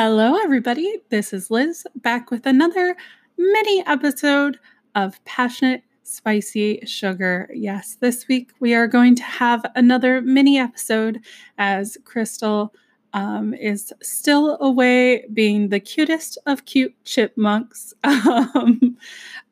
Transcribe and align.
Hello, 0.00 0.36
everybody. 0.36 0.98
This 1.08 1.32
is 1.32 1.50
Liz 1.50 1.84
back 1.96 2.30
with 2.30 2.46
another 2.46 2.94
mini 3.36 3.84
episode 3.84 4.60
of 4.94 5.18
Passionate 5.24 5.82
Spicy 6.04 6.78
Sugar. 6.86 7.50
Yes, 7.52 7.96
this 7.98 8.28
week 8.28 8.52
we 8.60 8.74
are 8.74 8.86
going 8.86 9.16
to 9.16 9.24
have 9.24 9.64
another 9.74 10.20
mini 10.20 10.56
episode 10.56 11.18
as 11.58 11.98
Crystal 12.04 12.72
um, 13.12 13.54
is 13.54 13.92
still 14.00 14.56
away 14.60 15.26
being 15.32 15.68
the 15.68 15.80
cutest 15.80 16.38
of 16.46 16.64
cute 16.64 16.94
chipmunks. 17.04 17.92
Um, 18.04 18.96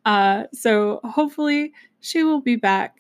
uh, 0.05 0.45
so 0.53 1.01
hopefully 1.03 1.73
she 1.99 2.23
will 2.23 2.41
be 2.41 2.55
back 2.55 2.99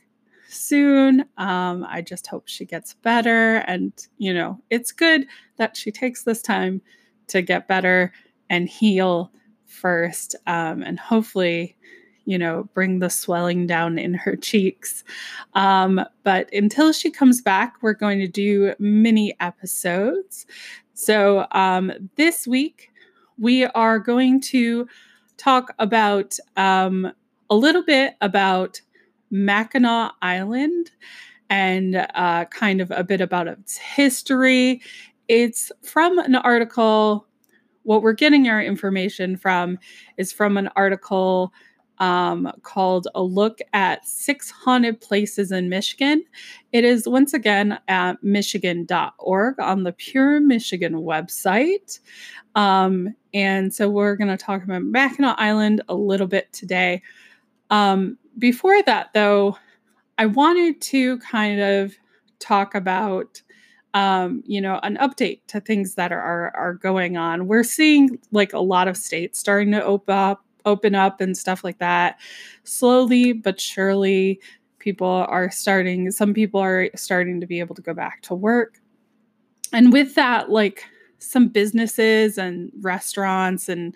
soon. 0.48 1.20
Um, 1.38 1.86
I 1.88 2.02
just 2.02 2.26
hope 2.26 2.48
she 2.48 2.64
gets 2.64 2.94
better. 2.94 3.58
And, 3.68 3.92
you 4.18 4.34
know, 4.34 4.60
it's 4.68 4.90
good 4.90 5.28
that 5.58 5.76
she 5.76 5.92
takes 5.92 6.24
this 6.24 6.42
time 6.42 6.82
to 7.28 7.42
get 7.42 7.68
better 7.68 8.12
and 8.50 8.68
heal 8.68 9.30
first 9.64 10.36
um, 10.46 10.82
and 10.82 10.98
hopefully 10.98 11.76
you 12.24 12.38
know 12.38 12.68
bring 12.74 12.98
the 12.98 13.10
swelling 13.10 13.66
down 13.66 13.98
in 13.98 14.14
her 14.14 14.36
cheeks. 14.50 15.04
Um, 15.54 16.00
but 16.24 16.52
until 16.52 16.92
she 16.92 17.10
comes 17.10 17.40
back 17.40 17.74
we're 17.82 17.94
going 17.94 18.18
to 18.20 18.28
do 18.28 18.74
mini 18.78 19.36
episodes. 19.40 20.46
So 20.94 21.46
um, 21.52 21.92
this 22.16 22.46
week 22.46 22.90
we 23.38 23.66
are 23.66 23.98
going 23.98 24.40
to 24.40 24.88
talk 25.36 25.74
about 25.78 26.38
um, 26.56 27.12
a 27.50 27.54
little 27.54 27.82
bit 27.82 28.14
about 28.20 28.80
mackinac 29.30 30.12
island 30.22 30.90
and 31.50 32.06
uh, 32.14 32.44
kind 32.46 32.80
of 32.80 32.90
a 32.90 33.04
bit 33.04 33.20
about 33.20 33.46
its 33.46 33.76
history 33.76 34.80
it's 35.28 35.72
from 35.82 36.18
an 36.18 36.36
article. 36.36 37.26
What 37.82 38.02
we're 38.02 38.12
getting 38.14 38.48
our 38.48 38.62
information 38.62 39.36
from 39.36 39.78
is 40.16 40.32
from 40.32 40.56
an 40.56 40.68
article 40.76 41.52
um, 41.98 42.50
called 42.62 43.08
A 43.14 43.22
Look 43.22 43.58
at 43.72 44.06
Six 44.06 44.50
Haunted 44.50 45.00
Places 45.00 45.52
in 45.52 45.68
Michigan. 45.68 46.24
It 46.72 46.84
is 46.84 47.08
once 47.08 47.32
again 47.32 47.78
at 47.88 48.22
michigan.org 48.22 49.60
on 49.60 49.82
the 49.84 49.92
Pure 49.92 50.40
Michigan 50.40 50.94
website. 50.94 52.00
Um, 52.54 53.14
and 53.32 53.72
so 53.72 53.88
we're 53.88 54.16
going 54.16 54.28
to 54.28 54.36
talk 54.36 54.62
about 54.62 54.82
Mackinac 54.82 55.36
Island 55.38 55.82
a 55.88 55.94
little 55.94 56.26
bit 56.26 56.52
today. 56.52 57.02
Um, 57.70 58.18
before 58.38 58.82
that, 58.82 59.12
though, 59.14 59.56
I 60.18 60.26
wanted 60.26 60.80
to 60.82 61.18
kind 61.18 61.60
of 61.60 61.94
talk 62.38 62.74
about 62.74 63.42
um, 63.96 64.42
you 64.44 64.60
know, 64.60 64.78
an 64.82 64.98
update 64.98 65.40
to 65.46 65.58
things 65.58 65.94
that 65.94 66.12
are, 66.12 66.20
are, 66.20 66.54
are 66.54 66.74
going 66.74 67.16
on. 67.16 67.46
We're 67.46 67.64
seeing 67.64 68.18
like 68.30 68.52
a 68.52 68.58
lot 68.58 68.88
of 68.88 68.96
states 68.98 69.38
starting 69.38 69.72
to 69.72 69.82
open 69.82 70.14
up, 70.14 70.44
open 70.66 70.94
up 70.94 71.22
and 71.22 71.34
stuff 71.34 71.64
like 71.64 71.78
that. 71.78 72.18
Slowly 72.64 73.32
but 73.32 73.58
surely, 73.58 74.38
people 74.80 75.24
are 75.28 75.50
starting. 75.50 76.10
Some 76.10 76.34
people 76.34 76.60
are 76.60 76.90
starting 76.94 77.40
to 77.40 77.46
be 77.46 77.58
able 77.58 77.74
to 77.74 77.80
go 77.80 77.94
back 77.94 78.20
to 78.22 78.34
work, 78.34 78.82
and 79.72 79.94
with 79.94 80.14
that, 80.14 80.50
like 80.50 80.84
some 81.18 81.48
businesses 81.48 82.36
and 82.36 82.70
restaurants 82.82 83.66
and 83.66 83.94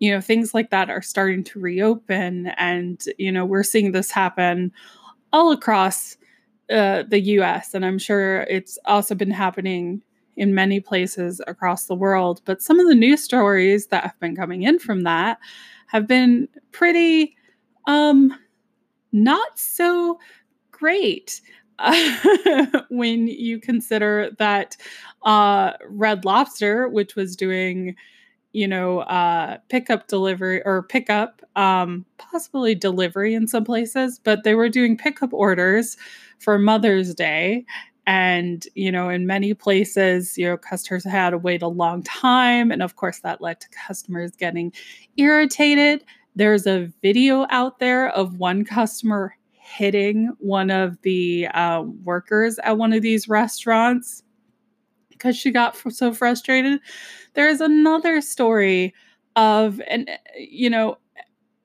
you 0.00 0.10
know 0.10 0.20
things 0.20 0.54
like 0.54 0.70
that 0.70 0.90
are 0.90 1.00
starting 1.00 1.44
to 1.44 1.60
reopen 1.60 2.48
and 2.58 3.04
you 3.16 3.30
know 3.30 3.44
we're 3.44 3.62
seeing 3.62 3.92
this 3.92 4.10
happen 4.10 4.72
all 5.32 5.52
across 5.52 6.16
uh, 6.70 7.04
the 7.08 7.20
US, 7.20 7.74
and 7.74 7.84
I'm 7.84 7.98
sure 7.98 8.42
it's 8.42 8.78
also 8.86 9.14
been 9.14 9.30
happening 9.30 10.02
in 10.36 10.54
many 10.54 10.80
places 10.80 11.40
across 11.46 11.86
the 11.86 11.94
world. 11.94 12.42
But 12.44 12.62
some 12.62 12.78
of 12.78 12.88
the 12.88 12.94
news 12.94 13.22
stories 13.22 13.86
that 13.88 14.02
have 14.02 14.18
been 14.20 14.36
coming 14.36 14.62
in 14.62 14.78
from 14.78 15.02
that 15.02 15.38
have 15.86 16.06
been 16.06 16.48
pretty 16.72 17.36
um, 17.86 18.36
not 19.12 19.58
so 19.58 20.18
great. 20.70 21.40
when 22.88 23.28
you 23.28 23.60
consider 23.60 24.30
that 24.38 24.78
uh, 25.24 25.72
Red 25.88 26.24
Lobster, 26.24 26.88
which 26.88 27.16
was 27.16 27.36
doing, 27.36 27.94
you 28.56 28.66
know, 28.66 29.00
uh, 29.00 29.58
pickup 29.68 30.08
delivery 30.08 30.62
or 30.64 30.82
pickup, 30.82 31.42
um, 31.56 32.06
possibly 32.16 32.74
delivery 32.74 33.34
in 33.34 33.46
some 33.46 33.64
places, 33.64 34.18
but 34.18 34.44
they 34.44 34.54
were 34.54 34.70
doing 34.70 34.96
pickup 34.96 35.30
orders 35.34 35.98
for 36.38 36.58
Mother's 36.58 37.14
Day. 37.14 37.66
And, 38.06 38.66
you 38.74 38.90
know, 38.90 39.10
in 39.10 39.26
many 39.26 39.52
places, 39.52 40.38
you 40.38 40.46
know, 40.46 40.56
customers 40.56 41.04
had 41.04 41.30
to 41.30 41.38
wait 41.38 41.60
a 41.60 41.68
long 41.68 42.02
time. 42.02 42.70
And 42.70 42.82
of 42.82 42.96
course, 42.96 43.20
that 43.20 43.42
led 43.42 43.60
to 43.60 43.68
customers 43.86 44.30
getting 44.30 44.72
irritated. 45.18 46.02
There's 46.34 46.66
a 46.66 46.90
video 47.02 47.46
out 47.50 47.78
there 47.78 48.08
of 48.08 48.38
one 48.38 48.64
customer 48.64 49.36
hitting 49.50 50.32
one 50.38 50.70
of 50.70 50.96
the 51.02 51.48
uh, 51.52 51.82
workers 52.04 52.58
at 52.60 52.78
one 52.78 52.94
of 52.94 53.02
these 53.02 53.28
restaurants 53.28 54.22
because 55.16 55.36
she 55.36 55.50
got 55.50 55.76
so 55.92 56.12
frustrated. 56.12 56.80
There's 57.34 57.60
another 57.60 58.20
story 58.20 58.94
of 59.34 59.80
an, 59.88 60.06
you 60.38 60.70
know, 60.70 60.98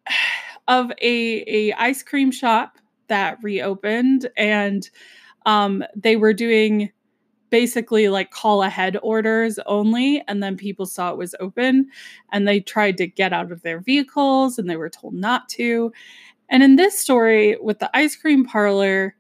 of 0.68 0.92
a, 1.02 1.44
a 1.48 1.74
ice 1.74 2.04
cream 2.04 2.32
shop 2.32 2.78
that 3.08 3.38
reopened 3.42 4.30
and 4.38 4.90
um, 5.46 5.84
they 5.96 6.16
were 6.16 6.34
doing 6.34 6.92
basically 7.50 8.08
like 8.08 8.32
call 8.32 8.64
ahead 8.64 8.98
orders 9.04 9.60
only 9.66 10.24
and 10.28 10.42
then 10.42 10.56
people 10.56 10.86
saw 10.86 11.12
it 11.12 11.18
was 11.18 11.36
open 11.42 11.90
and 12.32 12.48
they 12.48 12.62
tried 12.62 12.98
to 12.98 13.06
get 13.06 13.34
out 13.34 13.52
of 13.52 13.62
their 13.62 13.82
vehicles 13.82 14.58
and 14.58 14.70
they 14.70 14.78
were 14.78 14.90
told 14.90 15.14
not 15.14 15.50
to 15.50 15.92
and 16.48 16.64
in 16.64 16.78
this 16.78 16.98
story 16.98 17.58
with 17.62 17.80
the 17.80 17.90
ice 17.96 18.16
cream 18.16 18.46
parlor 18.46 19.14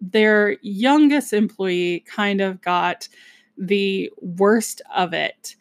their 0.00 0.56
youngest 0.62 1.34
employee 1.34 2.02
kind 2.06 2.40
of 2.40 2.60
got 2.62 3.06
the 3.58 4.10
worst 4.20 4.80
of 4.94 5.12
it 5.12 5.56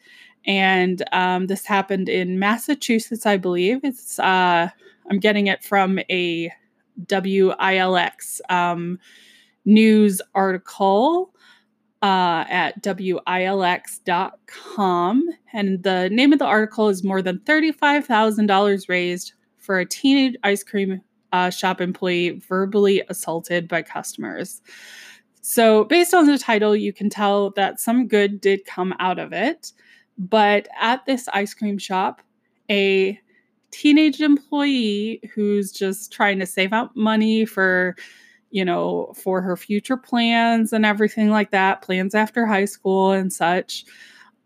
and 0.45 1.03
um, 1.11 1.47
this 1.47 1.65
happened 1.65 2.09
in 2.09 2.39
massachusetts 2.39 3.25
i 3.25 3.37
believe 3.37 3.79
it's 3.83 4.19
uh, 4.19 4.69
i'm 5.09 5.19
getting 5.19 5.47
it 5.47 5.63
from 5.63 5.99
a 6.09 6.51
WILX 7.05 8.39
um, 8.49 8.99
news 9.65 10.21
article 10.33 11.31
uh, 12.01 12.45
at 12.49 12.81
WILX.com. 12.83 13.23
And 15.53 15.83
the 15.83 16.09
name 16.09 16.33
of 16.33 16.39
the 16.39 16.45
article 16.45 16.89
is 16.89 17.03
More 17.03 17.21
Than 17.21 17.39
$35,000 17.39 18.89
Raised 18.89 19.33
for 19.57 19.77
a 19.79 19.85
Teenage 19.85 20.35
Ice 20.43 20.63
Cream 20.63 21.01
uh, 21.33 21.49
Shop 21.49 21.81
Employee 21.81 22.41
Verbally 22.47 23.03
Assaulted 23.09 23.67
by 23.67 23.81
Customers. 23.81 24.61
So, 25.49 25.85
based 25.85 26.13
on 26.13 26.27
the 26.27 26.37
title, 26.37 26.75
you 26.75 26.91
can 26.91 27.09
tell 27.09 27.51
that 27.51 27.79
some 27.79 28.09
good 28.09 28.41
did 28.41 28.65
come 28.65 28.93
out 28.99 29.17
of 29.17 29.31
it. 29.31 29.71
But 30.17 30.67
at 30.77 31.05
this 31.05 31.29
ice 31.29 31.53
cream 31.53 31.77
shop, 31.77 32.21
a 32.69 33.17
teenage 33.71 34.19
employee 34.19 35.21
who's 35.33 35.71
just 35.71 36.11
trying 36.11 36.39
to 36.39 36.45
save 36.45 36.73
up 36.73 36.93
money 36.97 37.45
for 37.45 37.95
you 38.51 38.65
know 38.65 39.13
for 39.15 39.41
her 39.41 39.55
future 39.55 39.95
plans 39.95 40.73
and 40.73 40.85
everything 40.85 41.29
like 41.29 41.51
that 41.51 41.81
plans 41.81 42.13
after 42.13 42.45
high 42.45 42.65
school 42.65 43.11
and 43.11 43.31
such 43.31 43.85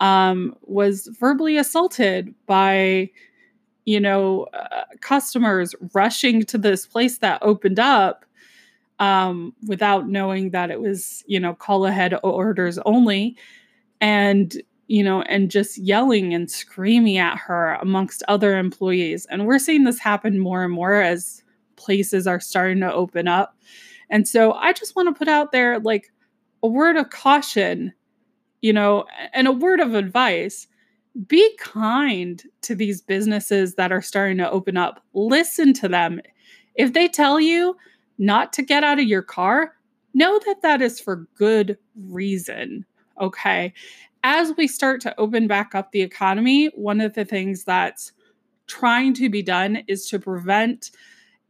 um, 0.02 0.56
was 0.62 1.08
verbally 1.20 1.58
assaulted 1.58 2.32
by 2.46 3.10
you 3.86 4.00
know 4.00 4.44
uh, 4.54 4.84
customers 5.00 5.74
rushing 5.96 6.44
to 6.44 6.60
this 6.60 6.86
place 6.86 7.18
that 7.18 7.42
opened 7.42 7.80
up 7.80 8.24
um, 9.02 9.54
without 9.68 10.08
knowing 10.08 10.52
that 10.52 10.72
it 10.72 10.80
was 10.80 11.24
you 11.28 11.42
know 11.42 11.54
call 11.54 11.86
ahead 11.86 12.18
orders 12.24 12.80
only 12.86 13.36
and 14.00 14.62
you 14.92 15.06
know, 15.06 15.22
and 15.22 15.50
just 15.50 15.78
yelling 15.78 16.34
and 16.34 16.52
screaming 16.52 17.18
at 17.18 17.38
her 17.38 17.76
amongst 17.76 18.24
other 18.28 18.58
employees. 18.58 19.26
And 19.28 19.46
we're 19.46 19.58
seeing 19.58 19.86
this 19.86 20.00
happen 20.00 20.38
more 20.38 20.66
and 20.66 20.74
more 20.74 20.96
as 20.96 21.44
places 21.78 22.28
are 22.28 22.42
starting 22.42 22.82
to 22.82 22.92
open 22.92 23.26
up. 23.26 23.56
And 24.10 24.28
so 24.28 24.52
I 24.52 24.74
just 24.74 24.94
want 24.94 25.08
to 25.08 25.18
put 25.18 25.30
out 25.30 25.54
there 25.54 25.80
like 25.80 26.12
a 26.62 26.68
word 26.68 26.98
of 26.98 27.10
caution, 27.10 27.94
you 28.62 28.74
know, 28.74 29.06
and 29.34 29.48
a 29.48 29.54
word 29.54 29.80
of 29.80 29.94
advice. 29.94 30.68
Be 31.26 31.56
kind 31.58 32.44
to 32.64 32.76
these 32.76 33.02
businesses 33.02 33.76
that 33.76 33.94
are 33.94 34.02
starting 34.02 34.40
to 34.40 34.52
open 34.52 34.76
up. 34.76 35.02
Listen 35.14 35.72
to 35.76 35.88
them. 35.88 36.20
If 36.76 36.92
they 36.92 37.08
tell 37.08 37.40
you 37.40 37.78
not 38.22 38.54
to 38.54 38.62
get 38.62 38.84
out 38.84 39.00
of 39.00 39.06
your 39.06 39.22
car, 39.22 39.74
know 40.14 40.40
that 40.46 40.62
that 40.62 40.82
is 40.82 41.00
for 41.00 41.28
good 41.36 41.78
reason. 41.96 42.86
Okay 43.20 43.74
as 44.24 44.54
we 44.58 44.68
start 44.68 45.02
to 45.02 45.20
open 45.20 45.48
back 45.48 45.74
up 45.74 45.92
the 45.92 46.02
economy, 46.02 46.68
one 46.76 47.02
of 47.02 47.14
the 47.14 47.26
things 47.26 47.64
that's 47.64 48.12
trying 48.68 49.14
to 49.16 49.30
be 49.30 49.42
done 49.42 49.84
is 49.88 50.08
to 50.10 50.20
prevent 50.20 50.92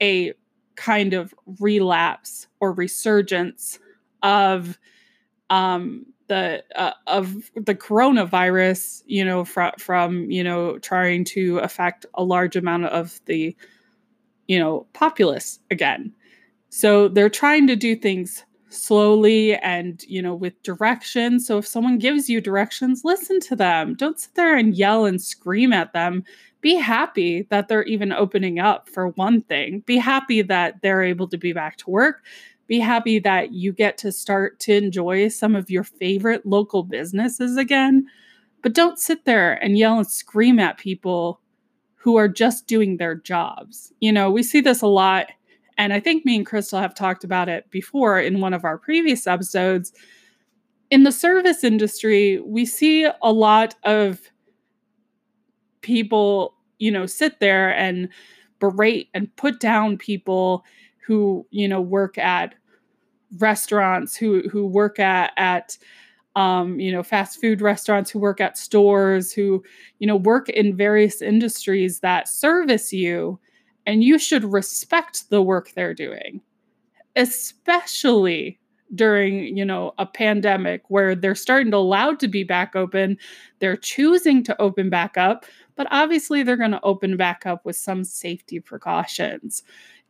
a 0.01 0.33
kind 0.75 1.13
of 1.13 1.33
relapse 1.59 2.47
or 2.59 2.73
resurgence 2.73 3.79
of 4.23 4.79
um, 5.49 6.05
the 6.27 6.63
uh, 6.75 6.93
of 7.07 7.51
the 7.55 7.75
coronavirus, 7.75 9.03
you 9.05 9.25
know, 9.25 9.43
from 9.43 9.73
from 9.77 10.31
you 10.31 10.43
know 10.43 10.79
trying 10.79 11.25
to 11.25 11.57
affect 11.59 12.05
a 12.13 12.23
large 12.23 12.55
amount 12.55 12.85
of 12.85 13.19
the 13.25 13.55
you 14.47 14.57
know 14.57 14.87
populace 14.93 15.59
again. 15.69 16.13
So 16.73 17.09
they're 17.09 17.29
trying 17.29 17.67
to 17.67 17.75
do 17.75 17.97
things 17.97 18.45
slowly 18.69 19.55
and 19.57 20.01
you 20.03 20.21
know 20.21 20.33
with 20.33 20.63
directions 20.63 21.45
so 21.45 21.57
if 21.57 21.67
someone 21.67 21.97
gives 21.97 22.29
you 22.29 22.39
directions 22.39 23.03
listen 23.03 23.41
to 23.41 23.55
them. 23.55 23.93
Don't 23.95 24.17
sit 24.17 24.33
there 24.35 24.55
and 24.55 24.73
yell 24.73 25.03
and 25.05 25.21
scream 25.21 25.73
at 25.73 25.91
them. 25.91 26.23
Be 26.61 26.75
happy 26.75 27.45
that 27.49 27.67
they're 27.67 27.83
even 27.83 28.13
opening 28.13 28.59
up 28.59 28.87
for 28.87 29.09
one 29.09 29.41
thing. 29.41 29.81
Be 29.85 29.97
happy 29.97 30.41
that 30.43 30.81
they're 30.81 31.03
able 31.03 31.27
to 31.27 31.37
be 31.37 31.51
back 31.51 31.75
to 31.77 31.89
work. 31.89 32.23
Be 32.67 32.79
happy 32.79 33.19
that 33.19 33.51
you 33.51 33.73
get 33.73 33.97
to 33.97 34.11
start 34.11 34.57
to 34.61 34.73
enjoy 34.73 35.27
some 35.27 35.57
of 35.57 35.69
your 35.69 35.83
favorite 35.83 36.45
local 36.45 36.83
businesses 36.83 37.57
again. 37.57 38.05
But 38.63 38.73
don't 38.73 38.97
sit 38.97 39.25
there 39.25 39.53
and 39.61 39.77
yell 39.77 39.97
and 39.97 40.09
scream 40.09 40.57
at 40.57 40.77
people 40.77 41.41
who 41.95 42.15
are 42.15 42.29
just 42.29 42.65
doing 42.65 42.95
their 42.95 43.15
jobs. 43.15 43.91
You 43.99 44.13
know 44.13 44.31
we 44.31 44.43
see 44.43 44.61
this 44.61 44.81
a 44.81 44.87
lot 44.87 45.27
and 45.81 45.93
I 45.93 45.99
think 45.99 46.25
me 46.25 46.35
and 46.35 46.45
Crystal 46.45 46.79
have 46.79 46.93
talked 46.93 47.23
about 47.23 47.49
it 47.49 47.67
before 47.71 48.19
in 48.19 48.39
one 48.39 48.53
of 48.53 48.63
our 48.63 48.77
previous 48.77 49.25
episodes. 49.25 49.91
In 50.91 51.01
the 51.01 51.11
service 51.11 51.63
industry, 51.63 52.39
we 52.45 52.67
see 52.67 53.07
a 53.23 53.33
lot 53.33 53.73
of 53.83 54.19
people, 55.81 56.53
you 56.77 56.91
know, 56.91 57.07
sit 57.07 57.39
there 57.39 57.75
and 57.75 58.09
berate 58.59 59.09
and 59.15 59.35
put 59.37 59.59
down 59.59 59.97
people 59.97 60.63
who, 61.03 61.47
you 61.49 61.67
know, 61.67 61.81
work 61.81 62.15
at 62.19 62.53
restaurants, 63.39 64.15
who 64.15 64.47
who 64.49 64.67
work 64.67 64.99
at 64.99 65.31
at 65.37 65.79
um, 66.35 66.79
you 66.79 66.91
know, 66.91 67.01
fast 67.01 67.41
food 67.41 67.59
restaurants, 67.59 68.11
who 68.11 68.19
work 68.19 68.39
at 68.39 68.55
stores, 68.55 69.33
who, 69.33 69.63
you 69.97 70.05
know, 70.05 70.15
work 70.15 70.47
in 70.47 70.77
various 70.77 71.23
industries 71.23 72.01
that 72.01 72.27
service 72.27 72.93
you 72.93 73.39
and 73.91 74.03
you 74.03 74.17
should 74.17 74.43
respect 74.45 75.29
the 75.29 75.41
work 75.41 75.71
they're 75.73 75.93
doing 75.93 76.41
especially 77.15 78.57
during 78.93 79.55
you 79.55 79.63
know 79.63 79.93
a 79.99 80.05
pandemic 80.05 80.83
where 80.89 81.15
they're 81.15 81.35
starting 81.35 81.71
to 81.71 81.77
allow 81.77 82.13
to 82.13 82.27
be 82.27 82.43
back 82.43 82.75
open 82.75 83.17
they're 83.59 83.77
choosing 83.77 84.43
to 84.43 84.59
open 84.61 84.89
back 84.89 85.17
up 85.17 85.45
but 85.81 85.87
obviously 85.89 86.43
they're 86.43 86.57
going 86.57 86.69
to 86.69 86.83
open 86.83 87.17
back 87.17 87.45
up 87.47 87.65
with 87.65 87.75
some 87.75 88.03
safety 88.03 88.59
precautions. 88.59 89.63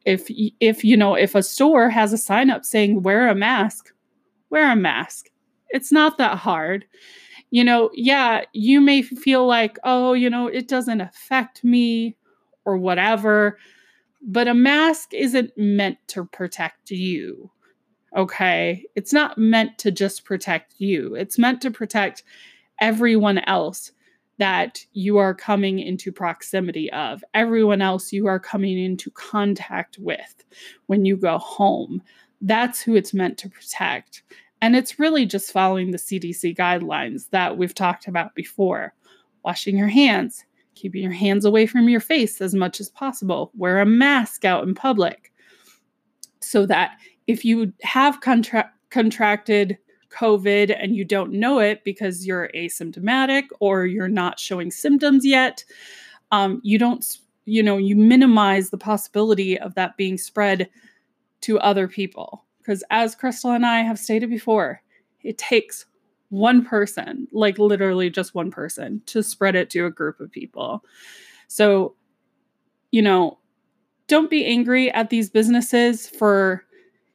If 0.05 0.27
if 0.59 0.83
you 0.83 0.97
know 0.97 1.15
if 1.15 1.33
a 1.33 1.43
store 1.43 1.89
has 1.89 2.11
a 2.11 2.17
sign 2.17 2.49
up 2.49 2.65
saying 2.65 3.03
wear 3.03 3.29
a 3.29 3.35
mask 3.35 3.93
wear 4.49 4.69
a 4.69 4.75
mask. 4.75 5.29
It's 5.69 5.89
not 5.89 6.17
that 6.17 6.37
hard. 6.37 6.83
You 7.51 7.63
know 7.63 7.89
yeah 7.93 8.43
you 8.51 8.81
may 8.81 9.01
feel 9.01 9.47
like 9.47 9.77
oh 9.85 10.11
you 10.11 10.29
know 10.29 10.47
it 10.47 10.67
doesn't 10.67 10.99
affect 10.99 11.63
me 11.63 12.17
or 12.71 12.77
whatever. 12.77 13.57
But 14.21 14.47
a 14.47 14.53
mask 14.53 15.13
isn't 15.13 15.57
meant 15.57 15.97
to 16.07 16.25
protect 16.25 16.91
you. 16.91 17.51
Okay. 18.15 18.85
It's 18.95 19.13
not 19.13 19.37
meant 19.37 19.77
to 19.79 19.91
just 19.91 20.25
protect 20.25 20.75
you, 20.77 21.15
it's 21.15 21.37
meant 21.37 21.61
to 21.61 21.71
protect 21.71 22.23
everyone 22.79 23.39
else 23.39 23.91
that 24.37 24.83
you 24.93 25.17
are 25.17 25.35
coming 25.35 25.77
into 25.77 26.11
proximity 26.11 26.91
of, 26.93 27.23
everyone 27.35 27.81
else 27.81 28.11
you 28.11 28.25
are 28.25 28.39
coming 28.39 28.79
into 28.79 29.11
contact 29.11 29.99
with 29.99 30.43
when 30.87 31.05
you 31.05 31.15
go 31.15 31.37
home. 31.37 32.01
That's 32.41 32.81
who 32.81 32.95
it's 32.95 33.13
meant 33.13 33.37
to 33.39 33.49
protect. 33.49 34.23
And 34.59 34.75
it's 34.75 34.97
really 34.97 35.27
just 35.27 35.51
following 35.51 35.91
the 35.91 35.99
CDC 35.99 36.57
guidelines 36.57 37.29
that 37.29 37.57
we've 37.57 37.75
talked 37.75 38.07
about 38.07 38.33
before 38.33 38.95
washing 39.43 39.77
your 39.77 39.87
hands, 39.87 40.43
keeping 40.81 41.03
your 41.03 41.11
hands 41.11 41.45
away 41.45 41.67
from 41.67 41.87
your 41.87 41.99
face 41.99 42.41
as 42.41 42.55
much 42.55 42.79
as 42.79 42.89
possible, 42.89 43.51
wear 43.55 43.79
a 43.79 43.85
mask 43.85 44.43
out 44.43 44.63
in 44.63 44.73
public 44.73 45.31
so 46.41 46.65
that 46.65 46.97
if 47.27 47.45
you 47.45 47.71
have 47.83 48.19
contra- 48.21 48.71
contracted 48.89 49.77
COVID 50.09 50.75
and 50.77 50.95
you 50.95 51.05
don't 51.05 51.31
know 51.31 51.59
it 51.59 51.83
because 51.83 52.25
you're 52.25 52.49
asymptomatic 52.55 53.43
or 53.59 53.85
you're 53.85 54.07
not 54.07 54.39
showing 54.39 54.71
symptoms 54.71 55.23
yet, 55.23 55.63
um, 56.31 56.59
you 56.63 56.79
don't, 56.79 57.19
you 57.45 57.61
know, 57.61 57.77
you 57.77 57.95
minimize 57.95 58.71
the 58.71 58.77
possibility 58.77 59.59
of 59.59 59.75
that 59.75 59.95
being 59.97 60.17
spread 60.17 60.67
to 61.41 61.59
other 61.59 61.87
people. 61.87 62.43
Because 62.57 62.83
as 62.89 63.15
Crystal 63.15 63.51
and 63.51 63.65
I 63.65 63.81
have 63.81 63.99
stated 63.99 64.29
before, 64.29 64.81
it 65.21 65.37
takes 65.37 65.85
one 66.31 66.65
person, 66.65 67.27
like 67.31 67.59
literally 67.59 68.09
just 68.09 68.33
one 68.33 68.49
person, 68.49 69.01
to 69.05 69.21
spread 69.21 69.55
it 69.55 69.69
to 69.69 69.85
a 69.85 69.91
group 69.91 70.19
of 70.19 70.31
people. 70.31 70.83
So, 71.47 71.93
you 72.89 73.01
know, 73.01 73.37
don't 74.07 74.29
be 74.29 74.45
angry 74.45 74.91
at 74.91 75.09
these 75.09 75.29
businesses 75.29 76.09
for, 76.09 76.65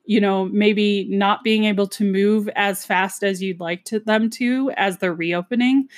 you 0.04 0.20
know, 0.20 0.44
maybe 0.46 1.08
not 1.10 1.42
being 1.42 1.64
able 1.64 1.88
to 1.88 2.04
move 2.04 2.48
as 2.56 2.84
fast 2.84 3.24
as 3.24 3.42
you'd 3.42 3.60
like 3.60 3.84
to 3.86 3.98
them 3.98 4.30
to 4.30 4.70
as 4.76 4.98
they're 4.98 5.12
reopening. 5.12 5.88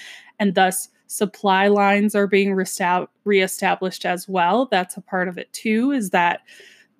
And 0.40 0.54
thus, 0.54 0.88
supply 1.08 1.68
lines 1.68 2.14
are 2.14 2.26
being 2.26 2.54
reestablished 3.24 4.04
as 4.04 4.28
well. 4.28 4.66
That's 4.70 4.96
a 4.96 5.00
part 5.00 5.28
of 5.28 5.38
it 5.38 5.52
too, 5.52 5.90
is 5.90 6.10
that 6.10 6.40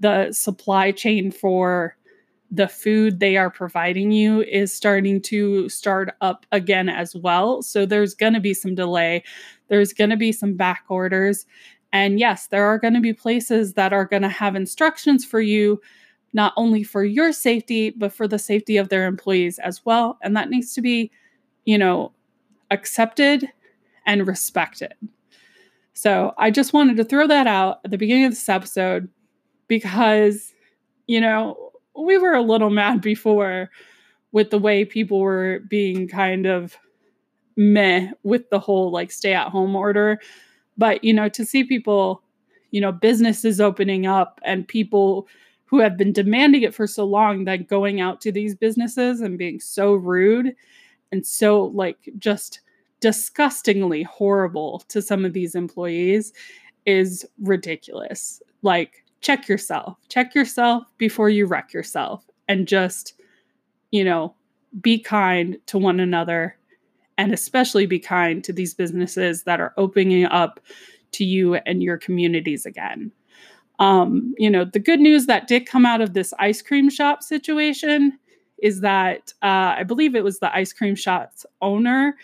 the 0.01 0.33
supply 0.33 0.93
chain 0.93 1.31
for 1.31 1.97
the 2.51 2.69
food 2.69 3.21
they 3.21 3.37
are 3.37 3.51
providing 3.51 4.11
you 4.11 4.43
is 4.43 4.73
starting 4.73 5.21
to 5.21 5.69
start 5.69 6.15
up 6.21 6.47
again 6.51 6.89
as 6.89 7.15
well. 7.15 7.63
So 7.63 7.85
there's 7.85 8.15
going 8.15 8.33
to 8.33 8.41
be 8.41 8.55
some 8.55 8.75
delay. 8.75 9.23
There's 9.69 9.93
going 9.93 10.11
to 10.11 10.17
be 10.17 10.33
some 10.33 10.55
back 10.55 10.85
orders. 10.89 11.45
And 11.93 12.19
yes, 12.19 12.47
there 12.47 12.65
are 12.65 12.79
going 12.79 12.95
to 12.95 13.01
be 13.01 13.13
places 13.13 13.75
that 13.75 13.93
are 13.93 14.05
going 14.05 14.23
to 14.23 14.29
have 14.29 14.57
instructions 14.57 15.25
for 15.25 15.41
you, 15.41 15.81
not 16.33 16.53
only 16.57 16.83
for 16.83 17.05
your 17.05 17.33
safety, 17.33 17.91
but 17.91 18.13
for 18.13 18.27
the 18.27 18.39
safety 18.39 18.77
of 18.77 18.89
their 18.89 19.07
employees 19.07 19.59
as 19.59 19.85
well. 19.85 20.19
And 20.23 20.37
that 20.37 20.51
needs 20.51 20.73
to 20.75 20.81
be, 20.81 21.11
you 21.65 21.79
know, 21.79 22.13
accepted 22.71 23.47
and 24.07 24.27
respected. 24.27 24.95
So 25.93 26.33
I 26.39 26.51
just 26.51 26.73
wanted 26.73 26.97
to 26.99 27.05
throw 27.05 27.27
that 27.27 27.47
out 27.47 27.81
at 27.85 27.91
the 27.91 27.99
beginning 27.99 28.25
of 28.25 28.33
this 28.33 28.49
episode 28.49 29.09
because, 29.67 30.55
you 31.07 31.21
know, 31.21 31.68
we 32.05 32.19
were 32.19 32.35
a 32.35 32.43
little 32.43 32.71
mad 32.71 33.01
before 33.01 33.71
with 34.33 34.51
the 34.51 34.59
way 34.59 34.85
people 34.85 35.21
were 35.21 35.61
being 35.69 36.09
kind 36.09 36.47
of 36.47 36.77
meh 37.57 38.11
with 38.23 38.49
the 38.51 38.59
whole 38.59 38.91
like 38.91 39.11
stay 39.11 39.35
at 39.35 39.49
home 39.49 39.75
order. 39.75 40.21
But, 40.77 41.03
you 41.03 41.13
know, 41.13 41.29
to 41.31 41.45
see 41.45 41.65
people, 41.65 42.23
you 42.71 42.81
know, 42.81 42.93
businesses 42.93 43.61
opening 43.61 44.07
up 44.07 44.41
and 44.45 44.67
people 44.69 45.27
who 45.65 45.81
have 45.81 45.97
been 45.97 46.13
demanding 46.13 46.63
it 46.63 46.75
for 46.75 46.87
so 46.87 47.05
long 47.05 47.45
that 47.45 47.69
going 47.69 48.01
out 48.01 48.21
to 48.23 48.33
these 48.33 48.55
businesses 48.55 49.21
and 49.21 49.37
being 49.37 49.61
so 49.61 49.93
rude 49.93 50.55
and 51.13 51.27
so 51.27 51.65
like 51.65 52.09
just 52.19 52.61
disgustingly 53.01 54.03
horrible 54.03 54.81
to 54.89 55.03
some 55.03 55.25
of 55.25 55.33
these 55.33 55.55
employees 55.55 56.33
is 56.87 57.27
ridiculous. 57.43 58.43
Like 58.63 59.05
check 59.21 59.49
yourself. 59.49 59.99
Check 60.09 60.35
yourself 60.35 60.85
before 60.99 61.29
you 61.29 61.47
wreck 61.47 61.73
yourself 61.73 62.25
and 62.49 62.67
just, 62.67 63.15
you 63.91 64.05
know, 64.05 64.35
be 64.81 64.99
kind 64.99 65.59
to 65.67 65.79
one 65.79 66.01
another 66.01 66.57
and 67.17 67.33
especially 67.33 67.87
be 67.87 67.99
kind 67.99 68.45
to 68.45 68.53
these 68.53 68.75
businesses 68.75 69.43
that 69.43 69.61
are 69.61 69.75
opening 69.77 70.25
up 70.27 70.61
to 71.13 71.25
you 71.25 71.55
and 71.55 71.83
your 71.83 71.99
communities 71.99 72.65
again. 72.65 73.11
Um, 73.81 74.35
you 74.39 74.51
know, 74.51 74.65
the 74.65 74.79
good 74.79 75.01
news 75.01 75.27
that 75.27 75.49
did 75.49 75.67
come 75.67 75.87
out 75.87 76.01
of 76.01 76.15
this 76.15 76.33
ice 76.39 76.63
cream 76.63 76.91
shop 76.91 77.23
situation 77.23 78.19
is 78.63 78.81
that 78.81 79.33
uh, 79.43 79.75
I 79.79 79.85
believe 79.85 80.15
it 80.15 80.25
was 80.25 80.39
the 80.39 80.55
ice 80.55 80.73
cream 80.73 80.95
shop's 80.95 81.47
owner 81.63 82.17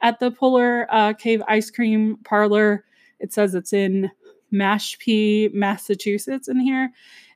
at 0.00 0.20
the 0.20 0.30
Polar 0.30 0.86
uh, 0.90 1.12
Cave 1.14 1.42
Ice 1.48 1.70
Cream 1.70 2.18
Parlor. 2.24 2.84
It 3.20 3.32
says 3.32 3.54
it's 3.54 3.72
in 3.72 4.10
Mashpee, 4.52 5.52
Massachusetts 5.52 6.48
in 6.48 6.60
here 6.60 6.92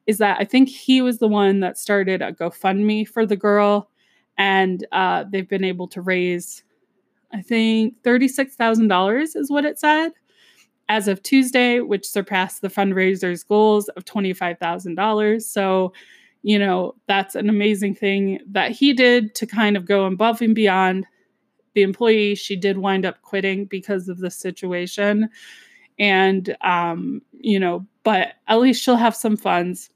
is 0.06 0.18
that 0.18 0.36
I 0.40 0.44
think 0.44 0.68
he 0.68 1.02
was 1.02 1.18
the 1.18 1.28
one 1.28 1.60
that 1.60 1.78
started 1.78 2.22
a 2.22 2.32
GoFundMe 2.32 3.06
for 3.06 3.26
the 3.26 3.36
girl. 3.36 3.90
And 4.38 4.86
uh, 4.92 5.24
they've 5.30 5.48
been 5.48 5.64
able 5.64 5.88
to 5.88 6.00
raise, 6.00 6.62
I 7.32 7.42
think, 7.42 7.94
$36,000 8.02 9.36
is 9.36 9.50
what 9.50 9.64
it 9.64 9.78
said 9.78 10.12
as 10.88 11.08
of 11.08 11.22
Tuesday, 11.22 11.80
which 11.80 12.06
surpassed 12.06 12.62
the 12.62 12.68
fundraiser's 12.68 13.42
goals 13.42 13.88
of 13.90 14.04
$25,000. 14.04 15.42
So, 15.42 15.92
you 16.42 16.58
know, 16.58 16.94
that's 17.08 17.34
an 17.34 17.48
amazing 17.48 17.96
thing 17.96 18.40
that 18.48 18.70
he 18.70 18.92
did 18.92 19.34
to 19.36 19.46
kind 19.46 19.76
of 19.76 19.86
go 19.86 20.04
above 20.04 20.40
and 20.40 20.54
beyond. 20.54 21.06
The 21.74 21.82
employee, 21.82 22.36
she 22.36 22.56
did 22.56 22.78
wind 22.78 23.04
up 23.04 23.20
quitting 23.20 23.66
because 23.66 24.08
of 24.08 24.18
the 24.18 24.30
situation 24.30 25.28
and 25.98 26.56
um, 26.62 27.22
you 27.32 27.58
know 27.58 27.86
but 28.04 28.34
at 28.46 28.60
least 28.60 28.82
she'll 28.82 28.96
have 28.96 29.16
some 29.16 29.36
funds 29.36 29.90